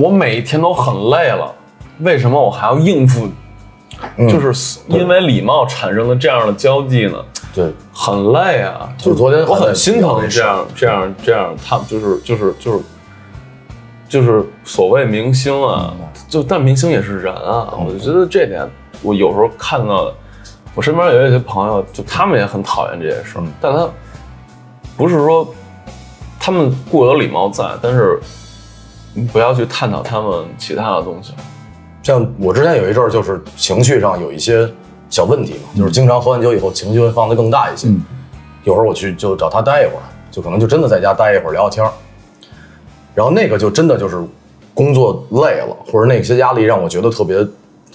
[0.00, 1.52] 我每一天都很累了，
[1.98, 3.28] 为什么我还要应付？
[4.28, 7.18] 就是因为礼貌产生的这样的交际呢，
[7.52, 8.88] 对，很累啊。
[8.96, 12.84] 就昨天我很心疼这样这样这样，他们就是就是就是
[14.08, 15.94] 就是所谓明星啊，
[16.28, 17.74] 就但明星也是人啊。
[17.78, 18.68] 我就觉得这点，
[19.02, 20.10] 我有时候看到，
[20.74, 23.88] 我身边有一些朋友，就他们也很讨厌这些事儿，但他
[24.96, 25.46] 不是说
[26.40, 28.18] 他们固有的礼貌在，但是
[29.14, 31.34] 你不要去探讨他们其他的东西。
[32.02, 34.66] 像我之前有一阵儿，就是情绪上有一些
[35.10, 37.88] 小问题嘛，就是经常喝完酒以后情绪会放得更大一些。
[38.64, 41.92] 有时候我去就找他待一会儿，就可能就真的在家待一会儿聊聊天儿。
[43.18, 44.16] 然后那个就真的就是
[44.72, 47.36] 工作累了，或者那些压力让我觉得特别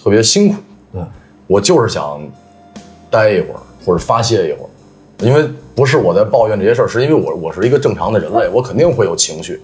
[0.03, 0.55] 特别辛苦。
[0.91, 1.01] 对，
[1.47, 2.19] 我就是想
[3.09, 4.69] 待一会儿或者发泄一会儿，
[5.25, 9.61] 因为不是我在抱怨这些事儿，是因为我我是一个正常的人类，我肯定会有情绪，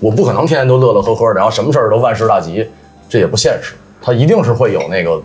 [0.00, 2.66] 我不可能天天都乐乐呵呵的，然后什么事儿都万事大吉，
[3.06, 3.74] 这也不现实。
[4.00, 5.20] 他一定是会有那个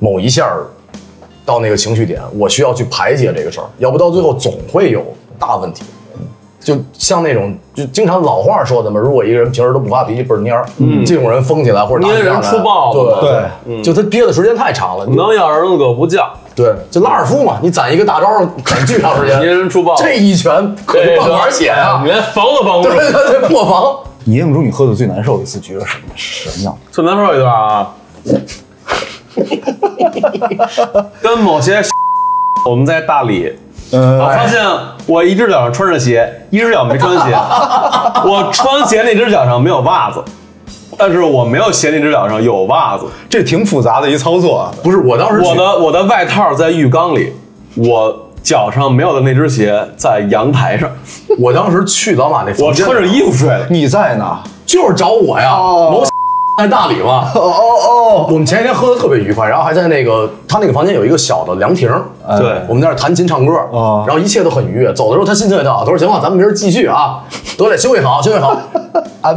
[0.00, 0.66] 某一下儿
[1.46, 5.04] 到那个情绪点，我需要去排解这个事儿，要不到最后总会有
[5.38, 5.84] 大问题。
[6.62, 10.64] 就像那种就经常老话说的嘛，如果一个人平时都不发脾气，倍儿蔫儿，
[11.04, 15.06] 这种人疯起来或者蔫人来出豹子对对就他憋的时间太长了。
[15.06, 22.10] 你能咬儿子狗不叫，对，就拉尔夫嘛，你攒一个大招儿攒巨长时间，蔫人出豹子这一拳可是半管血啊你！
[22.10, 22.94] 连防都防不住。
[22.94, 23.96] 对对对，破防。
[24.24, 26.78] 你印象中你喝的最难受的一次局是什么什么样？
[26.92, 27.92] 最难受一段啊，
[31.20, 31.82] 跟某些
[32.70, 33.52] 我们在大理，
[33.92, 34.60] 我呃，发现
[35.06, 37.34] 我一只脚上穿着鞋，一只脚没穿鞋。
[38.24, 40.22] 我穿鞋那只脚上没有袜子，
[40.96, 43.04] 但是我没有鞋那只脚上有袜子。
[43.28, 44.72] 这挺复杂的一操作啊。
[44.82, 47.34] 不是，我当时我的我的外套在浴缸里，
[47.76, 50.90] 我脚上没有的那只鞋在阳台上，
[51.38, 53.66] 我当时去老马那房间，我穿着衣服睡的。
[53.68, 54.38] 你在呢？
[54.64, 56.02] 就是找我呀，我
[56.58, 57.30] 在大理嘛。
[57.34, 64.92] 哦哦哦我们前一天喝的特别愉快，然后还在那个他那个房间有一个小的凉亭，哦，对我们在那儿弹琴唱歌，哦然后一切都很愉悦。
[64.92, 67.20] 走的时候他心情也特好，他说：“行了，咱们明儿继续啊，
[67.56, 68.56] 得嘞，休息好，休息好。”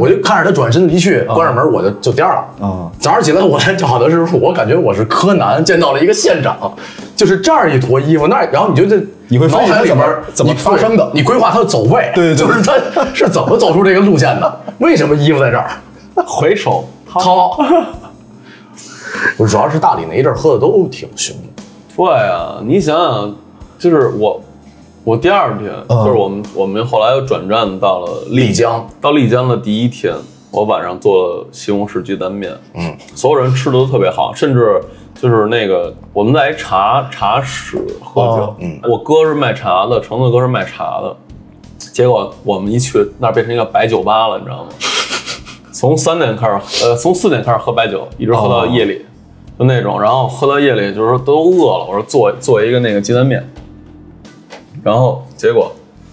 [0.00, 2.44] 我就看着他转身离去，关上门我就就颠儿了。
[2.60, 6.56] 嗯 早上起来我才找的是，我感觉我是柯南见到了一个县长，
[7.16, 14.60] 就是这儿一坨衣服，那儿然后你就这你会脑海里它怎么边怎么发生的你规划他的走位，对对对就是他 是怎么走出这个路线的？
[14.78, 15.70] 为什么衣服在这儿？
[16.26, 16.84] 回手
[17.16, 17.58] 掏。
[19.38, 21.62] 我主要是大理那一阵儿喝的都挺凶的，
[21.96, 23.34] 对啊，你想想，
[23.78, 24.40] 就是我，
[25.04, 26.04] 我第二天、嗯。
[26.04, 30.14] 就是我们我们后来又转战到了丽丽江，到丽江的第一天，
[30.50, 34.80] 我晚上做了西红柿鸡蛋面，嗯，所有人吃的都特别好，甚至
[35.14, 38.78] 就是那个我们在一茶茶室喝酒，哦嗯。
[38.84, 41.16] 我哥是卖茶的，橙子哥是卖茶的，
[41.78, 44.70] 结果我们一去那儿变成一个白酒吧了，你知道吗？
[45.76, 49.04] 从三点开始，呃，从四点开始喝白酒，一直喝到夜里，
[49.58, 53.46] 就那种，然后喝到夜里就是说都饿了，我说做做一个那个鸡蛋面，
[54.82, 55.70] 然后结果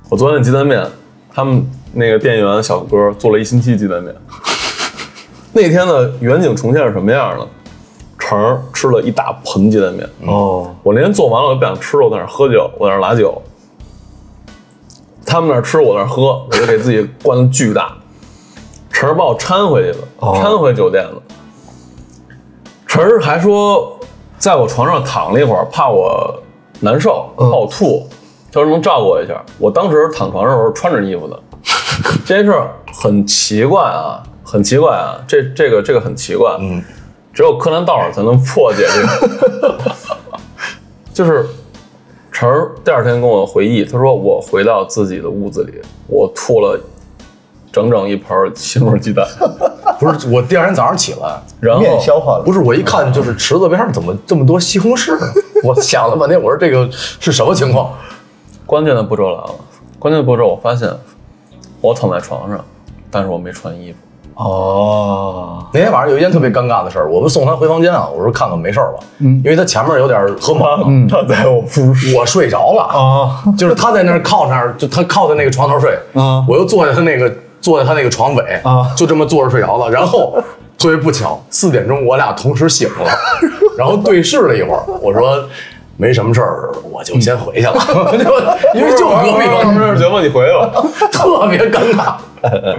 [0.10, 0.86] 我做完那鸡蛋面，
[1.34, 4.14] 他们那个店员小哥做了一星期鸡蛋面。
[5.54, 7.48] 那天的远景重现是什么样的？
[8.20, 13.42] 成儿吃了一大盆鸡蛋面，哦，我那天做完了，我就不想吃了，我在那喝酒，我在那儿拉酒。
[15.26, 17.96] 他们那吃，我那喝，我就给自己灌的巨大。
[18.94, 21.22] 晨儿把我搀回去了，哦搀回酒店了。
[22.88, 24.00] 晨儿还说，
[24.38, 26.40] 在我床上躺了一会儿，怕我
[26.80, 28.08] 难受，怕我吐，
[28.52, 29.44] 他说能照顾我一下。
[29.58, 31.38] 我当时躺床上的时候穿着衣服的，
[32.24, 36.82] 这件事儿很奇怪啊，很奇怪啊，这这个这个很奇怪，嗯，
[37.34, 39.82] 只有柯南道尔才能破解这个。
[41.12, 41.48] 就是
[42.32, 46.80] 晨儿第二天跟我回忆，他说我回到自己的屋子里，我吐了
[47.74, 49.26] 整整一盘西红柿鸡蛋，
[50.00, 52.44] 不是我第二天早上起来，然后面消化了。
[52.46, 55.12] 不是我一看就是池子边上怎么这么多西红柿？
[55.66, 57.90] 我想了半天，我说这个是什么情况？
[58.68, 59.50] 关键的步骤来了，
[59.98, 60.88] 关键的步骤我发现
[61.82, 62.64] 我躺在床上，
[63.10, 63.98] 但是我没穿衣服。
[64.36, 72.82] 哦，那天晚上有一件特别尴尬的事儿，我们送他回房间啊，我说看看没事儿吧，嗯，因为他前面有点喝懵了，嗯，他在我屋我睡着了。
[72.84, 77.32] 啊，就是他在那儿靠那儿，就他靠在那个床头睡，啊我又坐在他那个
[77.64, 79.90] 坐在他那个床尾，啊就这么坐着睡着了。
[79.90, 80.38] 然后
[80.78, 83.10] 特别不巧，四点钟我俩同时醒了，
[83.78, 85.44] 然后对视了一会儿，我说
[85.96, 87.74] 没什么事儿，我就先回去了，
[88.12, 90.70] 就因为就隔壁房间，行吧，你回去吧。
[91.10, 92.16] 特别尴尬。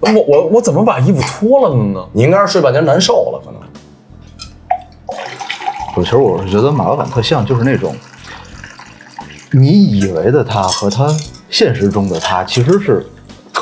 [0.00, 2.04] 我我我怎么把衣服脱了呢？
[2.12, 3.60] 你应该是睡半天难受了，可能。
[5.96, 7.94] 我其实我是觉得马老板特像，就是那种
[9.52, 11.08] 你以为的他和他
[11.48, 13.06] 现实中的他其实是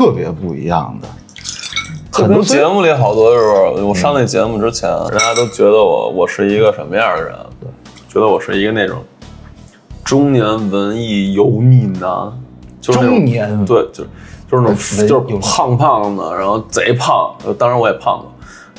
[0.02, 1.06] 特别不一样的。
[2.10, 7.32] 很多节目里好多时候，我上那节目之前，人家都觉得我我是一个什么样的人？
[7.60, 7.68] 对，
[8.08, 8.98] 觉得我是一个那种
[10.02, 12.32] 中年文艺油腻男，
[12.80, 14.04] 就是那种中年对，就
[14.50, 18.26] 就是那种就是胖胖的，然后贼胖，呃当然我也胖过，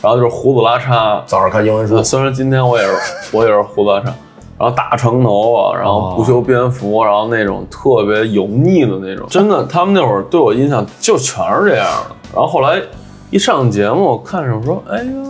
[0.01, 2.93] 然后就是胡子拉碴，早上看英文书呃，虽然今天我也是
[3.31, 4.11] 我也是胡子拉碴，
[4.57, 11.85] 然后大长头发，然后不修边幅，然后那种特别油腻的那种，真的，他们那会儿对我印象就全是这样。
[11.85, 12.15] 的。
[12.33, 12.81] 然后后来
[13.29, 15.23] 一上节目，看着说，哎呦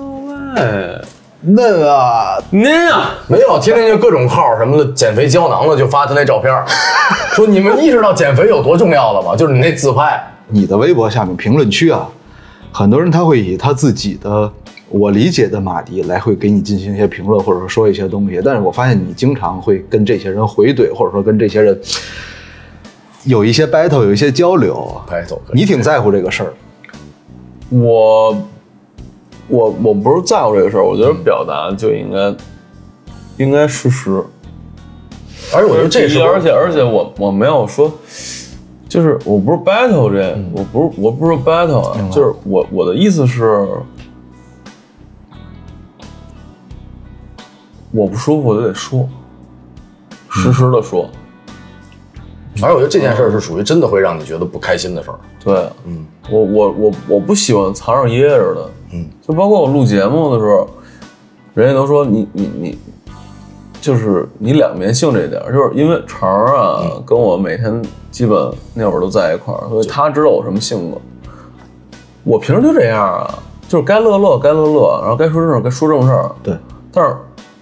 [0.56, 1.02] 喂，
[1.42, 6.54] 嫩啊，您啊，没有，天天就各种号什么的减肥胶囊的就发他那照片，
[7.36, 9.36] 说你们意识到减肥有多重要了吗？
[9.36, 12.08] 就是你那自拍，你的微博下面评论区啊，
[12.72, 14.50] 很多人他会以他自己的
[14.94, 18.40] 我理解的马迪来会给你进行一些评论，或者说说一些东西。
[18.46, 21.76] 但是我发现你经常会跟这些人回怼，或者说跟这些人
[23.24, 25.02] 有一些 battle，有一些交流。
[25.10, 26.54] battle，你挺在乎这个事儿，
[27.72, 28.38] 我
[29.48, 32.36] 我我不是在乎这个事儿，我觉得表达就应该
[33.44, 34.24] 应该事实。
[35.56, 37.92] 而且我觉得这是而且而且我我没有说，
[38.88, 43.68] 就是我不是 battle 这，嗯我不是我不是 battle 啊，就是我我的意思是，
[47.94, 49.08] 我不舒服我就得说，
[50.30, 51.08] 实时的说，
[52.62, 55.20] 而且我觉得这件事儿是属于真的会让你觉得不开心的事儿。
[55.44, 60.68] 对，嗯，我我我我不喜欢藏着掖着的，嗯，就包括我录节目的时候，
[61.54, 62.78] 人家都说你你你，
[63.80, 67.04] 就是你两面性这点，就是因为成儿啊、嗯。
[67.06, 67.80] 跟我每天
[68.10, 70.98] 基本那会儿都在一块儿，所以他知道我什么性格。
[72.24, 76.32] 我平时就这样啊，就是该乐乐该乐乐，然后该说正事儿该说正事儿。
[76.42, 76.58] 对，
[76.92, 77.16] 但是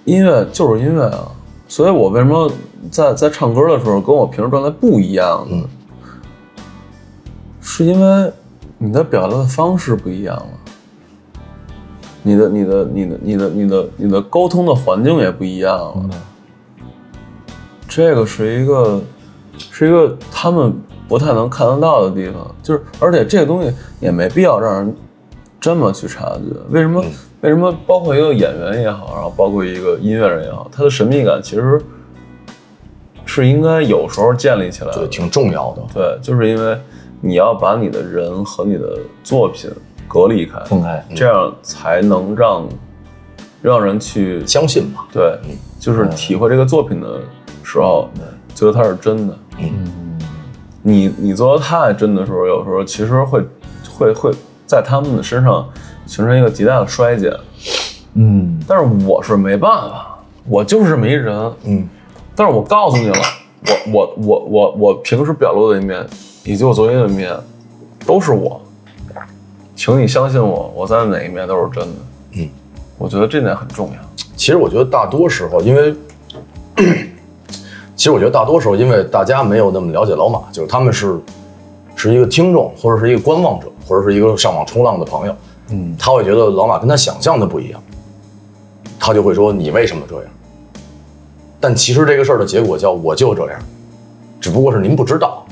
[0.05, 1.27] 音乐就是音乐啊，
[1.67, 2.51] 所以我为什么
[2.89, 5.63] 在在唱歌的时候跟我平时状态不一样呢？
[7.61, 8.33] 是因为
[8.79, 10.47] 你的表达的方式不一样了，
[12.23, 16.09] 你的、你的、你的、你的、你的、你的沟通的环境也不一样了。
[17.87, 18.99] 这个是一个，
[19.57, 20.73] 是一个他们
[21.07, 24.95] 不太能看得到的地方，就是而且这个东西也没必要让人
[25.59, 26.41] 这么去察觉。
[26.69, 27.03] 为什么？
[27.41, 27.75] 为什么？
[27.87, 31.81] 包括一个演员也好，然后包括一个音乐人也好，他的神秘感其实
[33.25, 34.99] 是应该有时候建立起来的。
[34.99, 35.81] 对，挺重要的。
[35.91, 36.77] 对，就是因为
[37.19, 39.71] 你要把你的人和你的作品
[40.07, 41.03] 隔离开，分开。
[41.15, 42.69] 这样才能让
[43.59, 45.35] 让人去相信嘛，对，
[45.79, 47.21] 就是体会这个作品的
[47.63, 48.07] 时候，
[48.53, 49.37] 觉得它是真的。
[49.57, 50.19] 嗯，
[50.83, 53.43] 你你做的太真的时候，有时候其实会
[53.91, 54.31] 会会
[54.67, 55.67] 在他们的身上
[56.11, 57.33] 形成一个极大的衰减。
[58.15, 61.33] 嗯，但是我是没办法，我就是这么一人。
[61.63, 61.87] 嗯，
[62.35, 63.17] 但是我告诉你了，
[63.93, 66.05] 我我我我我平时表露的一面，
[66.43, 67.33] 以及我昨天的一面，
[68.05, 68.59] 都是我，
[69.73, 71.99] 请你相信我，我在哪一面都是真的。
[72.33, 72.49] 嗯，
[72.97, 74.25] 我觉得这点很重要。
[74.35, 75.95] 其实我觉得大多时候，因为
[77.95, 81.17] 其实我觉得大多时候，因为大家没有那么了解老马，就是他们是
[81.95, 85.33] 是一个听众，或者是一个观望者，或者是一个上网冲浪的朋友，
[85.71, 87.81] 嗯，他会觉得老马跟他想象的不一样，
[88.99, 90.25] 他就会说你为什么这样？
[91.59, 93.59] 但其实这个事儿的结果叫我就这样，
[94.39, 95.45] 只不过是您不知道，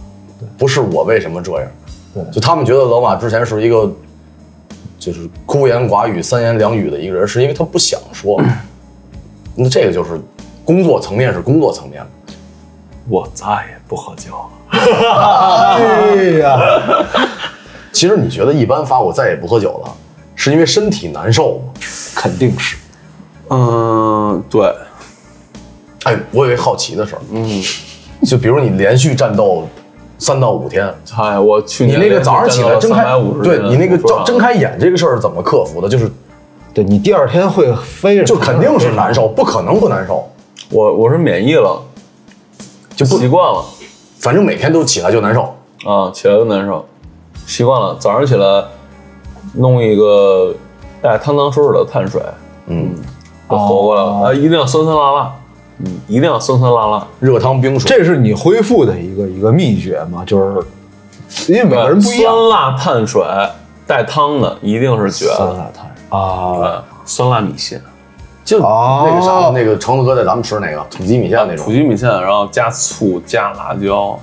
[0.57, 1.71] 不是我为什么这样。
[2.13, 3.91] 对就他们觉得老马之前是一个
[4.97, 8.41] 就是孤言寡语、三言两语的一个人，是因为他不想说。
[9.55, 10.19] 那这个就是
[10.63, 12.33] 工作层面是工作层面的。
[13.07, 14.49] 我再也不喝酒了。
[15.77, 16.59] 哎呀，
[17.91, 19.95] 其实你觉得一般发我再也不喝酒了，
[20.39, 21.73] 是因为身体难受吗？
[22.15, 22.77] 肯定是。
[23.49, 24.73] 嗯，对，
[26.05, 27.61] 哎，我有一好奇的事儿，嗯，
[28.25, 29.67] 就比如你连续战斗
[30.17, 33.03] 三到五天，嗨，我去你那个早上起来睁开
[33.43, 35.89] 对你那个睁睁开眼这个事儿怎么克服的？
[35.89, 36.09] 就是
[36.73, 40.25] 对你第二天会飞着，就肯定是难受，不可能不难受，
[40.69, 41.81] 我我是免疫了，
[42.95, 43.65] 就不习惯了
[44.19, 45.53] 反正每天都起来就难受。
[45.85, 46.87] 啊，起来就难受，
[47.45, 47.97] 习惯了。
[47.99, 48.63] 早上起来
[49.53, 50.53] 弄一个
[51.01, 52.21] 带汤汤水水的碳水，
[52.67, 52.95] 嗯，
[53.49, 54.11] 就活过来了。
[54.27, 55.33] 啊，一定要酸酸辣辣，
[55.79, 57.07] 嗯，一定要酸酸辣辣。
[57.19, 60.23] 热汤冰水，这是你恢复的一个一个秘诀吗？
[60.25, 62.33] 就是因为每个人不一样。
[62.33, 63.23] 酸辣碳水
[63.85, 65.35] 带汤的一定是绝了。
[65.35, 67.81] 酸辣汤啊，对，酸辣米线，
[68.43, 69.07] 就哦。
[69.07, 74.19] 那个啥，那个橙子哥在咱们吃那个土鸡米线那种，土鸡米线，然后加醋加辣椒，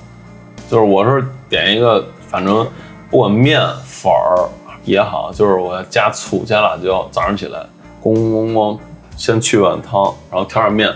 [0.69, 2.67] 就是我是点一个，反正
[3.09, 4.49] 不管面粉儿
[4.87, 7.07] 也好，就是我要加醋加辣椒。
[7.11, 7.61] 早上起来，
[8.03, 8.79] 咣咣咣，
[9.17, 10.91] 先去碗汤，然后调点面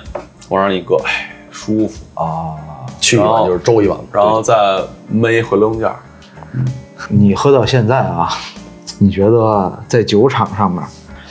[0.48, 1.98] 往上一搁，哎，舒服。
[2.14, 2.54] 啊，
[3.00, 4.54] 去一碗就是粥一碗，然后再
[5.12, 5.96] 焖一回笼件儿，
[7.08, 8.30] 你喝到现在啊，
[8.98, 10.82] 你觉得啊在酒场上面，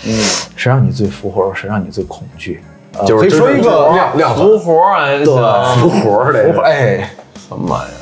[0.06, 0.24] 嗯，
[0.56, 2.62] 谁让你最服，或者谁让你最恐惧？
[2.98, 3.94] 呃就是可以说一个
[4.36, 5.26] 服活儿还行，
[5.80, 7.12] 服活儿的，哎，
[7.48, 7.99] 什么玩意儿？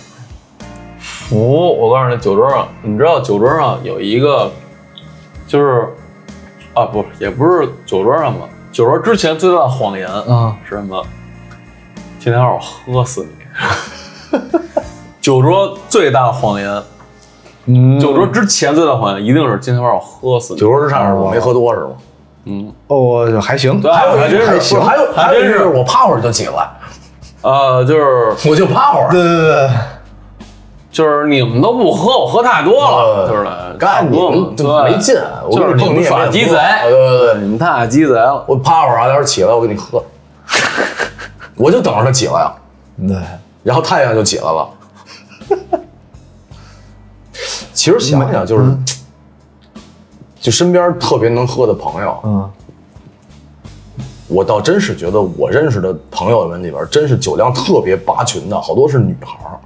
[1.30, 4.52] 服，我告诉你，酒桌上，你知道酒桌上有一个，
[5.48, 5.88] 就是
[6.74, 8.48] 啊，不，也不是酒桌上吧？
[8.72, 11.04] 酒桌之前最大的谎言啊是什么？
[12.20, 14.40] 今天晚上我喝死你！
[15.22, 16.84] 酒桌最大的谎言，
[17.66, 20.60] 嗯，酒桌之前最大的谎言一定是今天晚上我喝死你。
[20.60, 22.72] 酒桌之上是我没喝多是吗？
[22.88, 26.70] 哦，还行，对，还有还真是，还行，还有还还真是我趴会儿就起来，
[27.42, 29.10] 呃，就是我就趴会儿。
[29.12, 29.70] 对对对，
[30.90, 35.16] 就是你们都不喝，我喝太多了，就是呃干你们对没劲，
[35.46, 38.44] 我就是你们耍鸡贼，对对对，你们太鸡贼了。
[38.48, 40.04] 我趴会儿啊，待会儿起来我给你喝，
[41.56, 42.56] 我就等着他起来啊，
[43.08, 43.18] 对，
[43.64, 44.70] 然后太阳就起来了。
[47.74, 48.78] 其实想想就是，
[50.40, 52.52] 就身边特别能喝的朋友，嗯，
[54.28, 59.60] 我倒真是觉得我认识的朋友们里边，真是酒量特别拔群的，好多是女孩儿，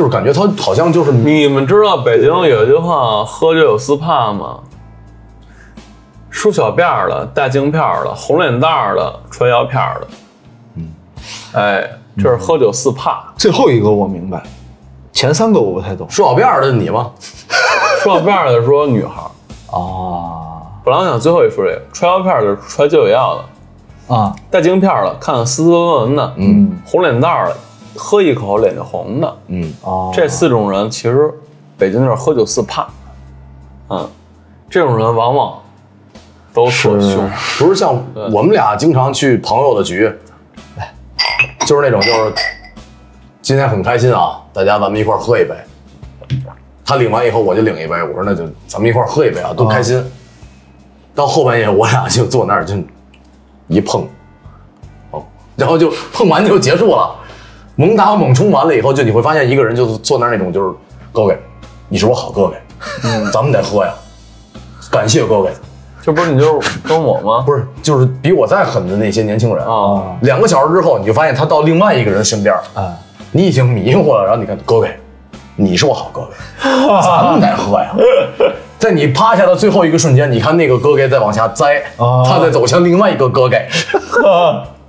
[0.00, 4.58] 就是感觉他好像就是你们知道北京有一句话“喝酒有四怕”吗？
[6.30, 10.08] 梳小辫儿的、戴镜片儿的、红脸蛋儿的、穿腰片儿的。
[10.76, 10.88] 嗯，
[11.52, 11.86] 哎，
[12.16, 13.22] 这是喝酒四怕。
[13.36, 14.42] 最后一个我明白，
[15.12, 17.10] 前三个我不太懂梳小辫儿的你吗？
[18.02, 23.36] 梳小辫儿的说女孩儿，啊本来我想最后一说这个，穿腰片儿的穿就有药
[24.08, 27.56] 的，啊，戴镜片儿的看斯斯文文的，嗯，红脸蛋儿的
[28.02, 31.30] 喝一口脸就红的，嗯，哦，这四种人其实
[31.76, 32.88] 北京就是喝酒四怕，
[33.90, 34.08] 嗯，
[34.70, 35.60] 这种人往往
[36.54, 37.94] 都特凶，不是像
[38.32, 40.10] 我们俩经常去朋友的局，
[41.66, 42.32] 就是那种就是
[43.42, 45.54] 今天很开心啊，大家咱们一块儿喝一杯。
[46.84, 50.02] 他领完以后我就领一杯，我说那就咱们一块儿喝一杯啊，多开心。
[51.14, 52.74] 到后半夜我俩就坐那儿就
[53.68, 54.08] 一碰，
[55.10, 55.22] 哦，
[55.54, 57.14] 然后就碰完就结束了，
[57.80, 60.70] 猛打猛冲完了以后，就你会发现一个人就坐那儿那种就是
[61.12, 61.34] 哥哥，
[61.88, 62.54] 你是我好哥哥，
[63.32, 63.94] 咱们得喝呀，
[64.92, 65.48] 感谢哥哥。
[66.02, 67.42] 这不是你就是跟我吗？
[67.46, 72.92] 不是，就是比我再狠的那些年轻人啊，两个小时之后，你就发现他到另外一个人身边，啊，
[73.32, 74.86] 你已经迷糊了，然后你看哥哥，
[75.56, 76.28] 你是我好哥哥，
[77.00, 77.96] 咱们得喝呀。
[78.78, 83.56] 在你趴下的最后一个瞬间，你看那个哥哥在往下栽，啊他在走向另外一个哥哥。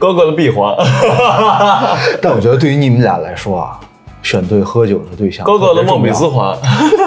[0.00, 0.74] 哥哥的闭环，
[2.22, 3.78] 但我觉得对于你们俩来说啊，
[4.22, 6.56] 选对喝酒的对象，哥哥的梦比斯环，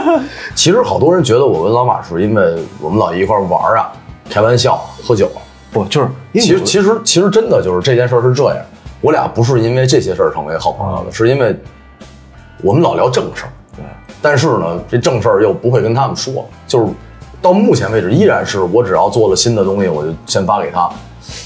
[0.54, 3.92] 其实好多人觉得我跟老马是因为我们老一块玩啊，
[4.30, 5.30] 开玩笑、喝酒。
[5.72, 8.58] 不就是因为其实其实其实真的就是这件事是这样，
[9.02, 11.60] 我俩不是因为这些事儿成为好朋友的，是因为
[12.62, 13.50] 我们老聊正事儿。
[13.76, 13.84] 对，
[14.22, 16.94] 但是呢，这正事儿又不会跟他们说，就是
[17.42, 20.88] 到目前为止依然是我只要做了新的东西，我就先发给他，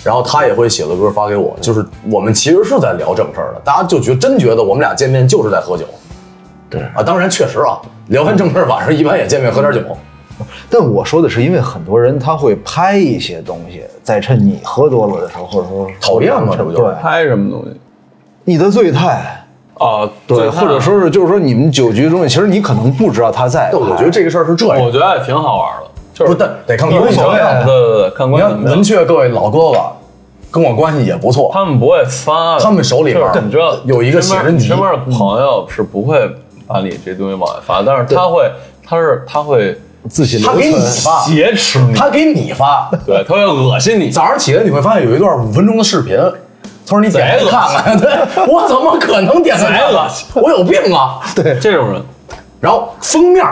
[0.03, 5.86] 然后他也会写了歌发给我，就是我们其实是在聊正事儿的，大家就觉真觉得我们俩见面就是在喝酒。
[6.69, 9.82] 对啊，当然确实啊，聊完正事儿晚上一般也见面喝点酒。
[10.69, 17.80] 但我说的是，因为很多人他会拍一些东西，在趁你喝多了的时候，或者说讨厌嘛这不就是拍什么东西
[18.43, 20.07] 你的醉态，啊？
[20.28, 23.69] 对，或者说是就是说你们酒局中，其实你可能不知道他在拍。
[23.71, 25.86] 但我觉得这个事儿是这样，我觉得也挺好玩的，
[26.18, 27.65] 就是不是，但得看你无所谓，关系。
[27.65, 28.84] 对对对，看关系怎么样文。
[28.84, 29.80] 雀各位老哥哥，
[30.49, 31.51] 跟我关系也不错。
[31.53, 36.20] 他们不会发，他们手里边就是你知道有一个写真集身边的朋友是不会
[36.65, 38.51] 把你这东西往外发，但是他会，
[38.84, 42.89] 他是他会自己他给你发，挟持你，他给你发。
[43.05, 44.09] 对，他会恶心你。
[44.11, 46.18] 早上起来你会发现有一段五分钟的视频，
[46.86, 48.09] 他说你点开看看， 对
[48.47, 50.09] 我怎么可能点开看？
[50.41, 51.20] 我有病啊！
[51.36, 52.01] 对这种人，
[52.59, 53.45] 然后封面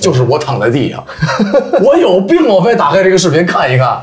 [0.00, 1.04] 就是我躺在地上，
[1.84, 4.00] 我有病，我非打开这个视频看一看。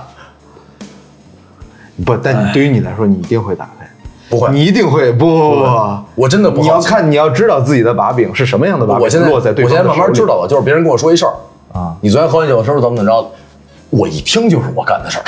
[2.05, 3.89] 不，但你对于你来说，你一定会打开，
[4.29, 11.33] 不会你一定会不不不，我真的不你要看，你要知道自己的把柄是什么样的把柄，我现在落在对我现在慢慢知道了，就是别人跟我说一事儿
[11.73, 11.95] 啊。
[12.01, 13.31] 你昨天喝完酒的时候怎么怎么着，
[13.89, 15.23] 我一听就是我干的事儿，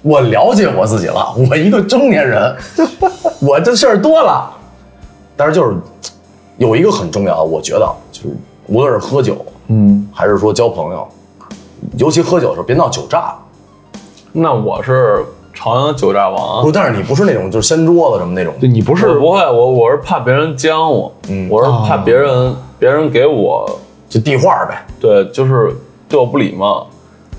[0.00, 2.56] 我了解我自己了，我一个中年人，
[3.40, 4.50] 我这事儿多了，
[5.36, 5.76] 但是就是
[6.56, 8.28] 有一个很重要的，我觉得啊就是
[8.66, 9.44] 无论是喝酒，
[9.74, 11.08] 嗯，还是说交朋友，
[11.96, 13.34] 尤其喝酒的时候别闹酒炸，
[14.30, 16.60] 那我是朝阳酒炸王。
[16.60, 21.48] 不，是，但是你不是那种就是掀桌子什么那种，对你不是不会，我我是怕别人将我，嗯。
[21.50, 23.66] 我是怕别人别人给我，
[24.10, 25.74] 就递话呗，对，就是
[26.06, 26.86] 对我不礼貌，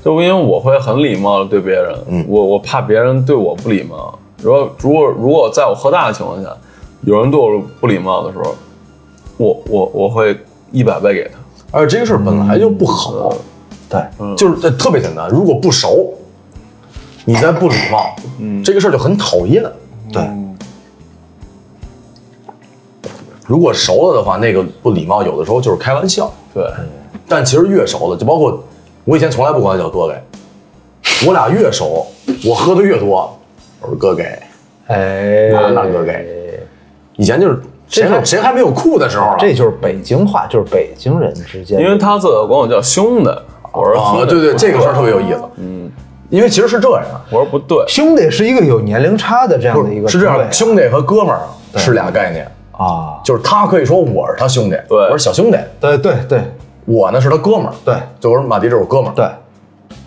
[0.03, 2.25] 就因为我会很礼貌的对别人，嗯。
[2.27, 4.17] 我我怕别人对我不礼貌。
[4.41, 6.49] 如果如果如果在我喝大的情况下，
[7.01, 8.55] 有人对我不礼貌的时候，
[9.37, 10.35] 我我我会
[10.71, 11.37] 一百倍给他。
[11.75, 13.33] 而且这个事儿本来就不好，
[13.89, 13.99] 对，
[14.37, 16.13] 就是呃特别简单，如果不熟，
[17.25, 18.15] 你再不礼貌，
[18.63, 19.63] 这个事儿就很讨厌。
[20.11, 20.21] 对，
[23.47, 26.63] 如果熟了的话，那个不礼貌有的时候就是开玩笑，对，
[27.27, 28.63] 但其实越熟了，就包括
[29.03, 32.05] 我以前从来不管他叫哥给，我俩越熟，
[32.45, 33.35] 我喝的越多，
[33.81, 34.23] 我说哥给，
[34.85, 36.59] 哎，那那哥给，
[37.15, 43.29] 以前就是谁还谁还没有酷的时候啊，这就是北京话，就是北京人之间，因为他自个管我叫兄弟，
[43.71, 45.91] 我说啊，对对，这个事儿特别有意思，嗯，
[46.29, 51.41] 因为其实是这样，我说不对，兄弟是一个有年龄差的这样的一个是是这样，兄弟和哥们儿
[51.77, 54.97] 是俩概念，啊，就是他可以说我是他兄弟，对。
[55.09, 56.41] 我是小兄弟，对对对。
[56.85, 57.95] 我呢是他哥们儿，对。
[58.19, 59.25] 就我说马迪这是我哥们儿，对，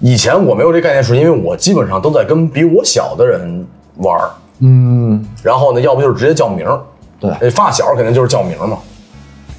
[0.01, 3.67] 以前我没有这概念，是因为我基本上都在跟比我小的人
[3.97, 4.29] 玩儿，
[4.61, 6.79] 嗯，然后呢，要不就是直接叫名儿，
[7.27, 8.79] 对那发小肯定就是叫名嘛，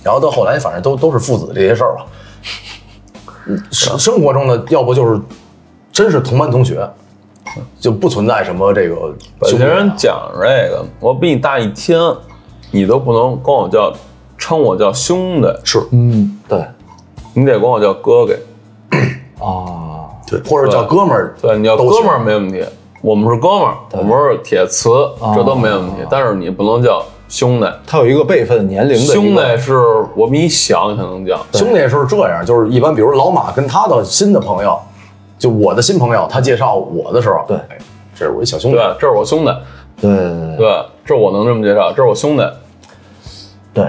[0.03, 2.05] 然后到后来反正都都是父子这些事儿吧。
[3.45, 5.19] 嗯生生活中的，要不就是
[5.91, 6.85] 真是同班同学，
[7.79, 8.95] 就不存在什么这个
[9.39, 10.39] 北兄弟啊京人讲这
[10.69, 11.99] 个，我比你大一天，
[12.71, 13.93] 你都不能管我叫
[14.37, 16.65] 称我叫兄弟，是嗯，对
[17.33, 18.33] 你得管我叫哥哥。
[19.39, 22.65] 啊，对，或者叫哥们儿，对，你要都行哥们儿没问题，
[23.01, 24.89] 我们是哥们儿，我们是铁磁，
[25.35, 25.97] 这都没问题。
[26.09, 29.77] 但是你不能叫兄弟，他有一个辈分年龄的兄弟是
[30.15, 31.37] 我比你小，你才能叫。
[31.53, 34.79] 兄弟是这样，就是一般，比如老马跟他的新的朋友，
[35.37, 37.57] 就我的新朋友，他介绍我的时候，对。
[37.69, 37.77] 哎，
[38.15, 39.51] 这是我一小兄弟，对，这是我兄弟，
[40.01, 40.09] 对
[40.57, 42.43] 对这我能这么介绍，这是我兄弟，
[43.73, 43.85] 对，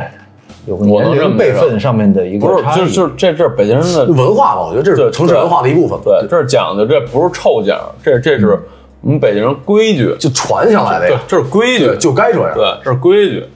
[0.66, 1.60] 有个我年龄能这么介绍。
[1.62, 8.60] 辈分上面的一不是，个差异，就是就是这这是北京人的文化吧，我觉得这对是城市文化的一部分，对，这是讲究，这不是臭讲，这这是
[9.00, 13.48] 我们北京人规矩，就传下来的呀，，对这是规矩，，就该这样，对，这是规矩。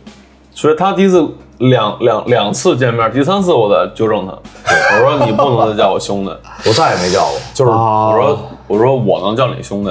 [0.54, 1.26] 所以他第一次
[1.58, 4.32] 两两两次见面，第三次我再纠正他，
[4.96, 6.30] 我说你不能再叫我兄弟，
[6.68, 8.38] 我再也没叫过，就是啊我说
[8.68, 9.90] 我说我能叫你兄弟，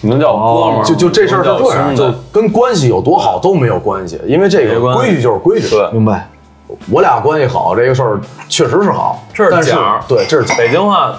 [0.00, 5.68] 你能叫我哥们儿，就就这事儿是能叫我这样，就，跟关系有多好都没有关系，因为这个没关系规矩就是规矩。
[5.68, 6.30] 对，明白？
[6.90, 9.74] 我俩关系好，这个事儿确实是好，这是但是
[10.06, 11.12] 对，这是，北京话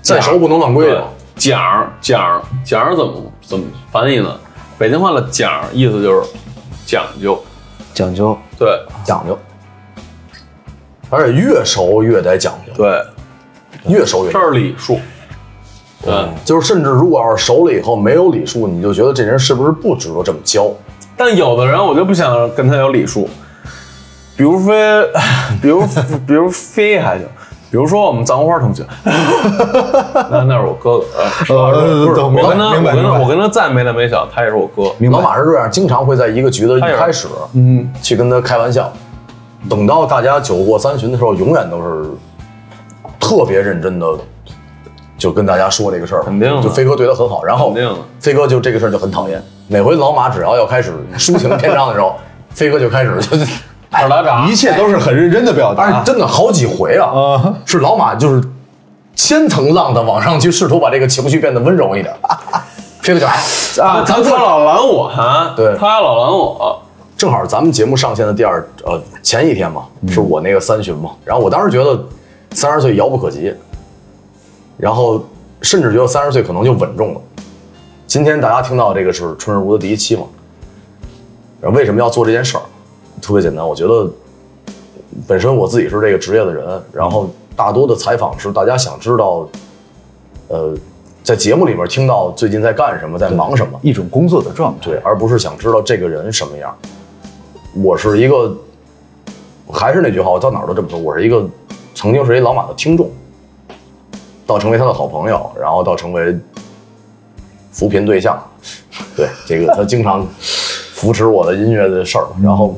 [0.00, 1.02] 再熟不能乱规对矩。
[1.40, 4.38] 讲儿讲儿讲儿怎么怎么翻译呢？
[4.78, 6.28] 北京话的讲儿意思就是
[6.84, 7.42] 讲究，
[7.94, 9.38] 讲究，对讲究，
[11.08, 13.02] 而且越熟越得讲究，对，
[13.86, 15.00] 越熟越这是礼数，
[16.04, 16.28] 对。
[16.44, 20.70] 就是甚至如果要是熟了以后没有礼数，你就觉得这人是不是不值得这么教？
[21.16, 23.26] 但有的人我就不想跟他有礼数，
[24.36, 24.72] 比如飞，
[25.62, 25.86] 比如
[26.26, 27.26] 比如飞还行，
[27.70, 28.84] 比如说我们藏花同学，
[30.30, 30.98] 那那是我哥
[31.46, 38.92] 哥，我跟他我跟他我跟他再没大没小，他也是我哥，老马是这样，经常会在一个局的一开始，嗯，去跟他开玩笑，
[39.68, 42.10] 等到大家酒过三巡的时候，永远都是
[43.20, 44.06] 特别认真的，
[45.16, 46.22] 就跟大家说这个事儿。
[46.24, 47.72] 肯定就飞哥对他很好，然后
[48.18, 49.40] 飞哥就这个事儿就很讨厌。
[49.68, 52.16] 每回老马只要要开始抒情篇章的时候，
[52.50, 53.36] 飞哥就开始就，
[53.90, 58.42] 二打掌一切都是很认真的表而且达真的好几回啊，啊，是老马就是
[59.14, 62.14] 千层浪的往上去，试图把这个情绪变得温柔一点。
[63.02, 63.32] 飞哥就哎
[63.82, 66.80] 啊，咱他老拦我啊，对他老拦我，
[67.16, 71.98] 正好咱们节目上线的第二呃前一天嘛，是我那个三巡嘛，然后我当时觉得
[72.52, 73.52] 三十岁遥不可及，
[74.76, 75.24] 然后
[75.62, 77.20] 甚至觉得三十岁可能就稳重了。
[78.06, 80.22] 今天大家听到这个是春日屋的第一期嘛，
[81.60, 82.62] 然后为什么要做这件事儿？
[83.20, 84.08] 特别简单，我觉得
[85.26, 89.48] 本身我自己是这个职业的人，然后大多的采访是大家想知道，
[90.48, 90.74] 呃，
[91.22, 94.90] 在节目里面听到最近在干什么，在忙什么，一种工作的状态。
[94.90, 96.74] 对，而不是想知道这个人什么样。
[97.74, 98.56] 我是一个，
[99.70, 101.46] 还是那句话，我到哪儿都这么说，我是一个
[101.94, 103.10] 曾经是一老马的听众，
[104.46, 106.36] 到成为他的好朋友，然后到成为
[107.70, 108.42] 扶贫对象，
[109.14, 110.26] 对这个他经常
[110.94, 112.76] 扶持我的音乐的事儿，然后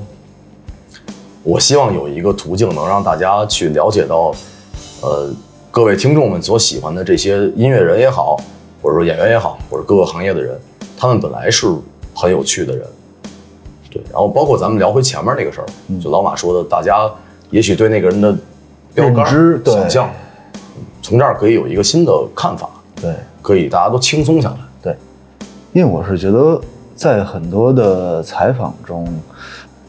[1.45, 4.33] 我希望有一个途径能让大家去了解到，
[5.01, 5.31] 呃，
[5.71, 8.37] 各位听众们所喜欢的这些音乐人也好，
[8.81, 10.59] 或者说演员也好，或者各个行业的人，
[10.97, 11.67] 他们本来是
[12.15, 12.87] 很有趣的人，
[13.91, 14.03] 对。
[14.13, 15.67] 然后包括咱们聊回前面那个事儿，
[16.01, 17.11] 就老马说的，大家
[17.51, 18.37] 也许对那个人的
[18.95, 19.75] 标杆认知对。
[19.75, 20.11] 想象，
[21.03, 22.69] 从这儿可以有一个新的看法，
[23.01, 23.15] 对。
[23.43, 24.57] 可以大家都轻松下来。
[24.81, 24.97] 对，
[25.73, 26.61] 因为我是觉得
[26.95, 29.05] 在很多的采访中，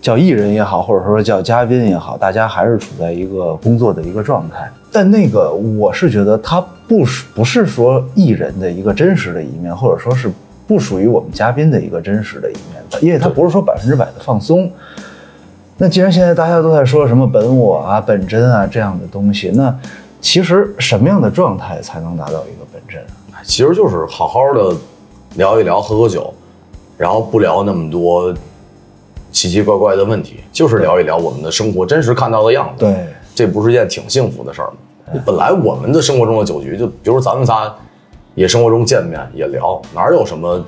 [0.04, 4.70] 叫艺人也好，或者说叫嘉宾也好，大家还是处在一个工作的一个状态。
[4.91, 10.30] 但那个我是觉得他不是不是说艺人的一个真实的一面，或者说是
[10.68, 14.70] 不属于我们嘉宾的一个真实的一面的，因为他不是说百分之百的放松。
[15.78, 19.74] 那既然现在大家都在说什么本我啊、本真啊这样的东西，那
[20.20, 23.01] 其实什么样的状态才能达到一个本真
[23.32, 23.39] 啊？
[23.41, 24.76] 其实就是好好的
[25.36, 26.34] 聊一聊，喝喝酒，
[26.97, 28.36] 然后不聊那么多
[29.34, 32.86] 奇奇怪怪的问题，就是聊一聊我们的生活真实看到的样子。
[32.86, 35.22] 对，这不是一件挺幸福的事儿吗？
[35.26, 37.76] 本来我们的生活中的酒局，就比如咱们仨
[38.36, 40.66] 也生活中见面也聊，哪有什么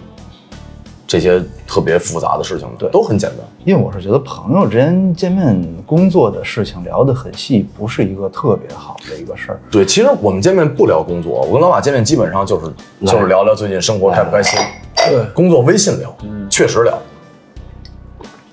[1.07, 2.73] 这些特别复杂的事情呢？
[2.77, 3.39] 对都很简单。
[3.63, 9.59] 因为我是觉得朋友之间见面工作的事情聊得很细，不是一个特别好的一个事儿。
[9.71, 12.71] 对，其实我们见面不聊工作，我跟老马见面基本上就是
[13.05, 14.59] 就是聊聊最近生活开不开心。
[15.07, 16.15] 对工作微信聊，
[16.49, 16.97] 确实聊。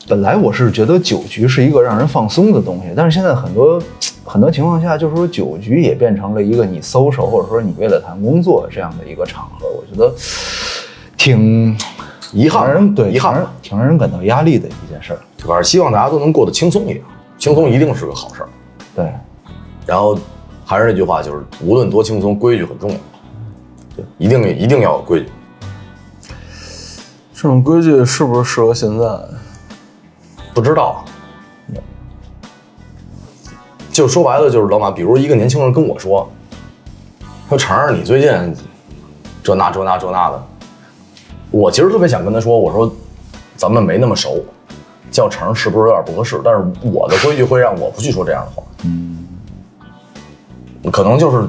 [0.09, 3.81] 本来我是觉得酒局是一个让人放松的东西，但是现在很多
[4.25, 10.13] 很多情况下，就是说酒局也变成了一个你 social 或者说你为了谈工作这样的一个场合，我觉得
[11.17, 11.77] 挺
[12.33, 15.19] 遗憾让人对遗憾挺让人感到压力的一件事儿。
[15.39, 17.03] 反正希望大家都能过得轻松一点，
[17.39, 18.49] 轻松一定是个好事儿。
[18.95, 19.13] 对，
[19.87, 20.19] 然后
[20.65, 22.97] 还是那句话，就是无论多轻松，规矩很重要，
[23.97, 25.29] 对，一定一定要有规矩。
[27.35, 29.07] 这种规矩是不是适合现在？
[30.55, 31.05] 不知道，
[33.91, 36.29] 就说白了就是老马，比如一个年轻人跟我说，
[37.49, 38.55] 说成儿你最近
[39.43, 40.43] 这那这那这那的，
[41.51, 42.91] 我其实特别想跟他说，我说
[43.57, 44.43] 咱们没那么熟，
[45.11, 46.41] 叫成儿是不是有点不合适？
[46.45, 49.27] 但是我的规矩会让我不去说这样的话，嗯，
[50.91, 51.47] 可能就是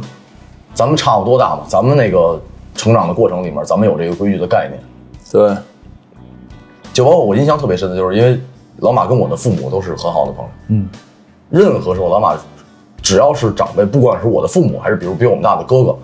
[0.73, 2.41] 咱们差不多大嘛，咱们那个
[2.75, 4.81] 成长的过程里面，咱们有这个规矩的概念。
[5.31, 5.55] 对，
[6.91, 8.39] 就包括我印象特别深的，就是因为
[8.77, 10.51] 老马跟我的父母都是很好的朋友。
[10.69, 10.87] 嗯，
[11.49, 12.35] 任何时候，老马
[13.01, 15.97] 只要是长辈，不管是我的父母，还是比如比我们大的哥哥，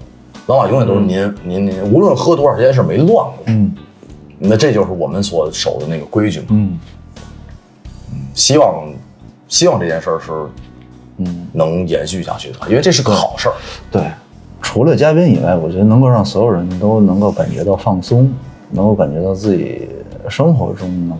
[0.48, 3.34] 老马永远都是您、您您，无论喝多少这件事没乱过。
[3.48, 3.76] 嗯
[4.38, 6.46] 那这就是我们所守的那个规矩嘛。
[6.52, 6.80] 嗯
[8.34, 8.86] 希望
[9.48, 10.32] 希望这件事儿是
[11.18, 13.56] 嗯，能延续下去的，因为这是个好事儿。
[13.92, 14.02] 对。
[14.62, 18.32] 除了嘉宾以外，我觉得能够让所有人都能够感觉到放松，
[18.72, 19.88] 能够感觉到自己
[20.28, 21.18] 生活中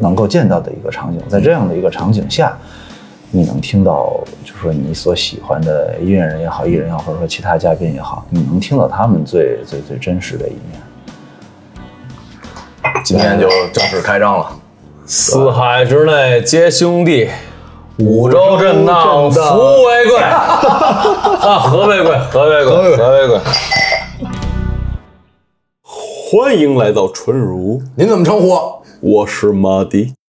[0.00, 2.52] 能能够见到的一个场景，在这样的一个场景下，
[3.30, 10.80] 你能听到，就是说你所喜欢的音乐人也好，艺人也好，或者说其他嘉宾也好，你能听到他们最最最真实的一面。
[13.04, 14.50] 今天就正式开张了。
[15.06, 17.28] 四海之内皆兄弟，
[17.98, 19.38] 五洲震荡福
[19.84, 20.18] 为贵。
[21.40, 23.38] 啊，和为贵，和为贵，和为贵。
[26.32, 28.79] 欢迎来到纯如，您怎么称呼？
[29.02, 30.19] 我是马迪。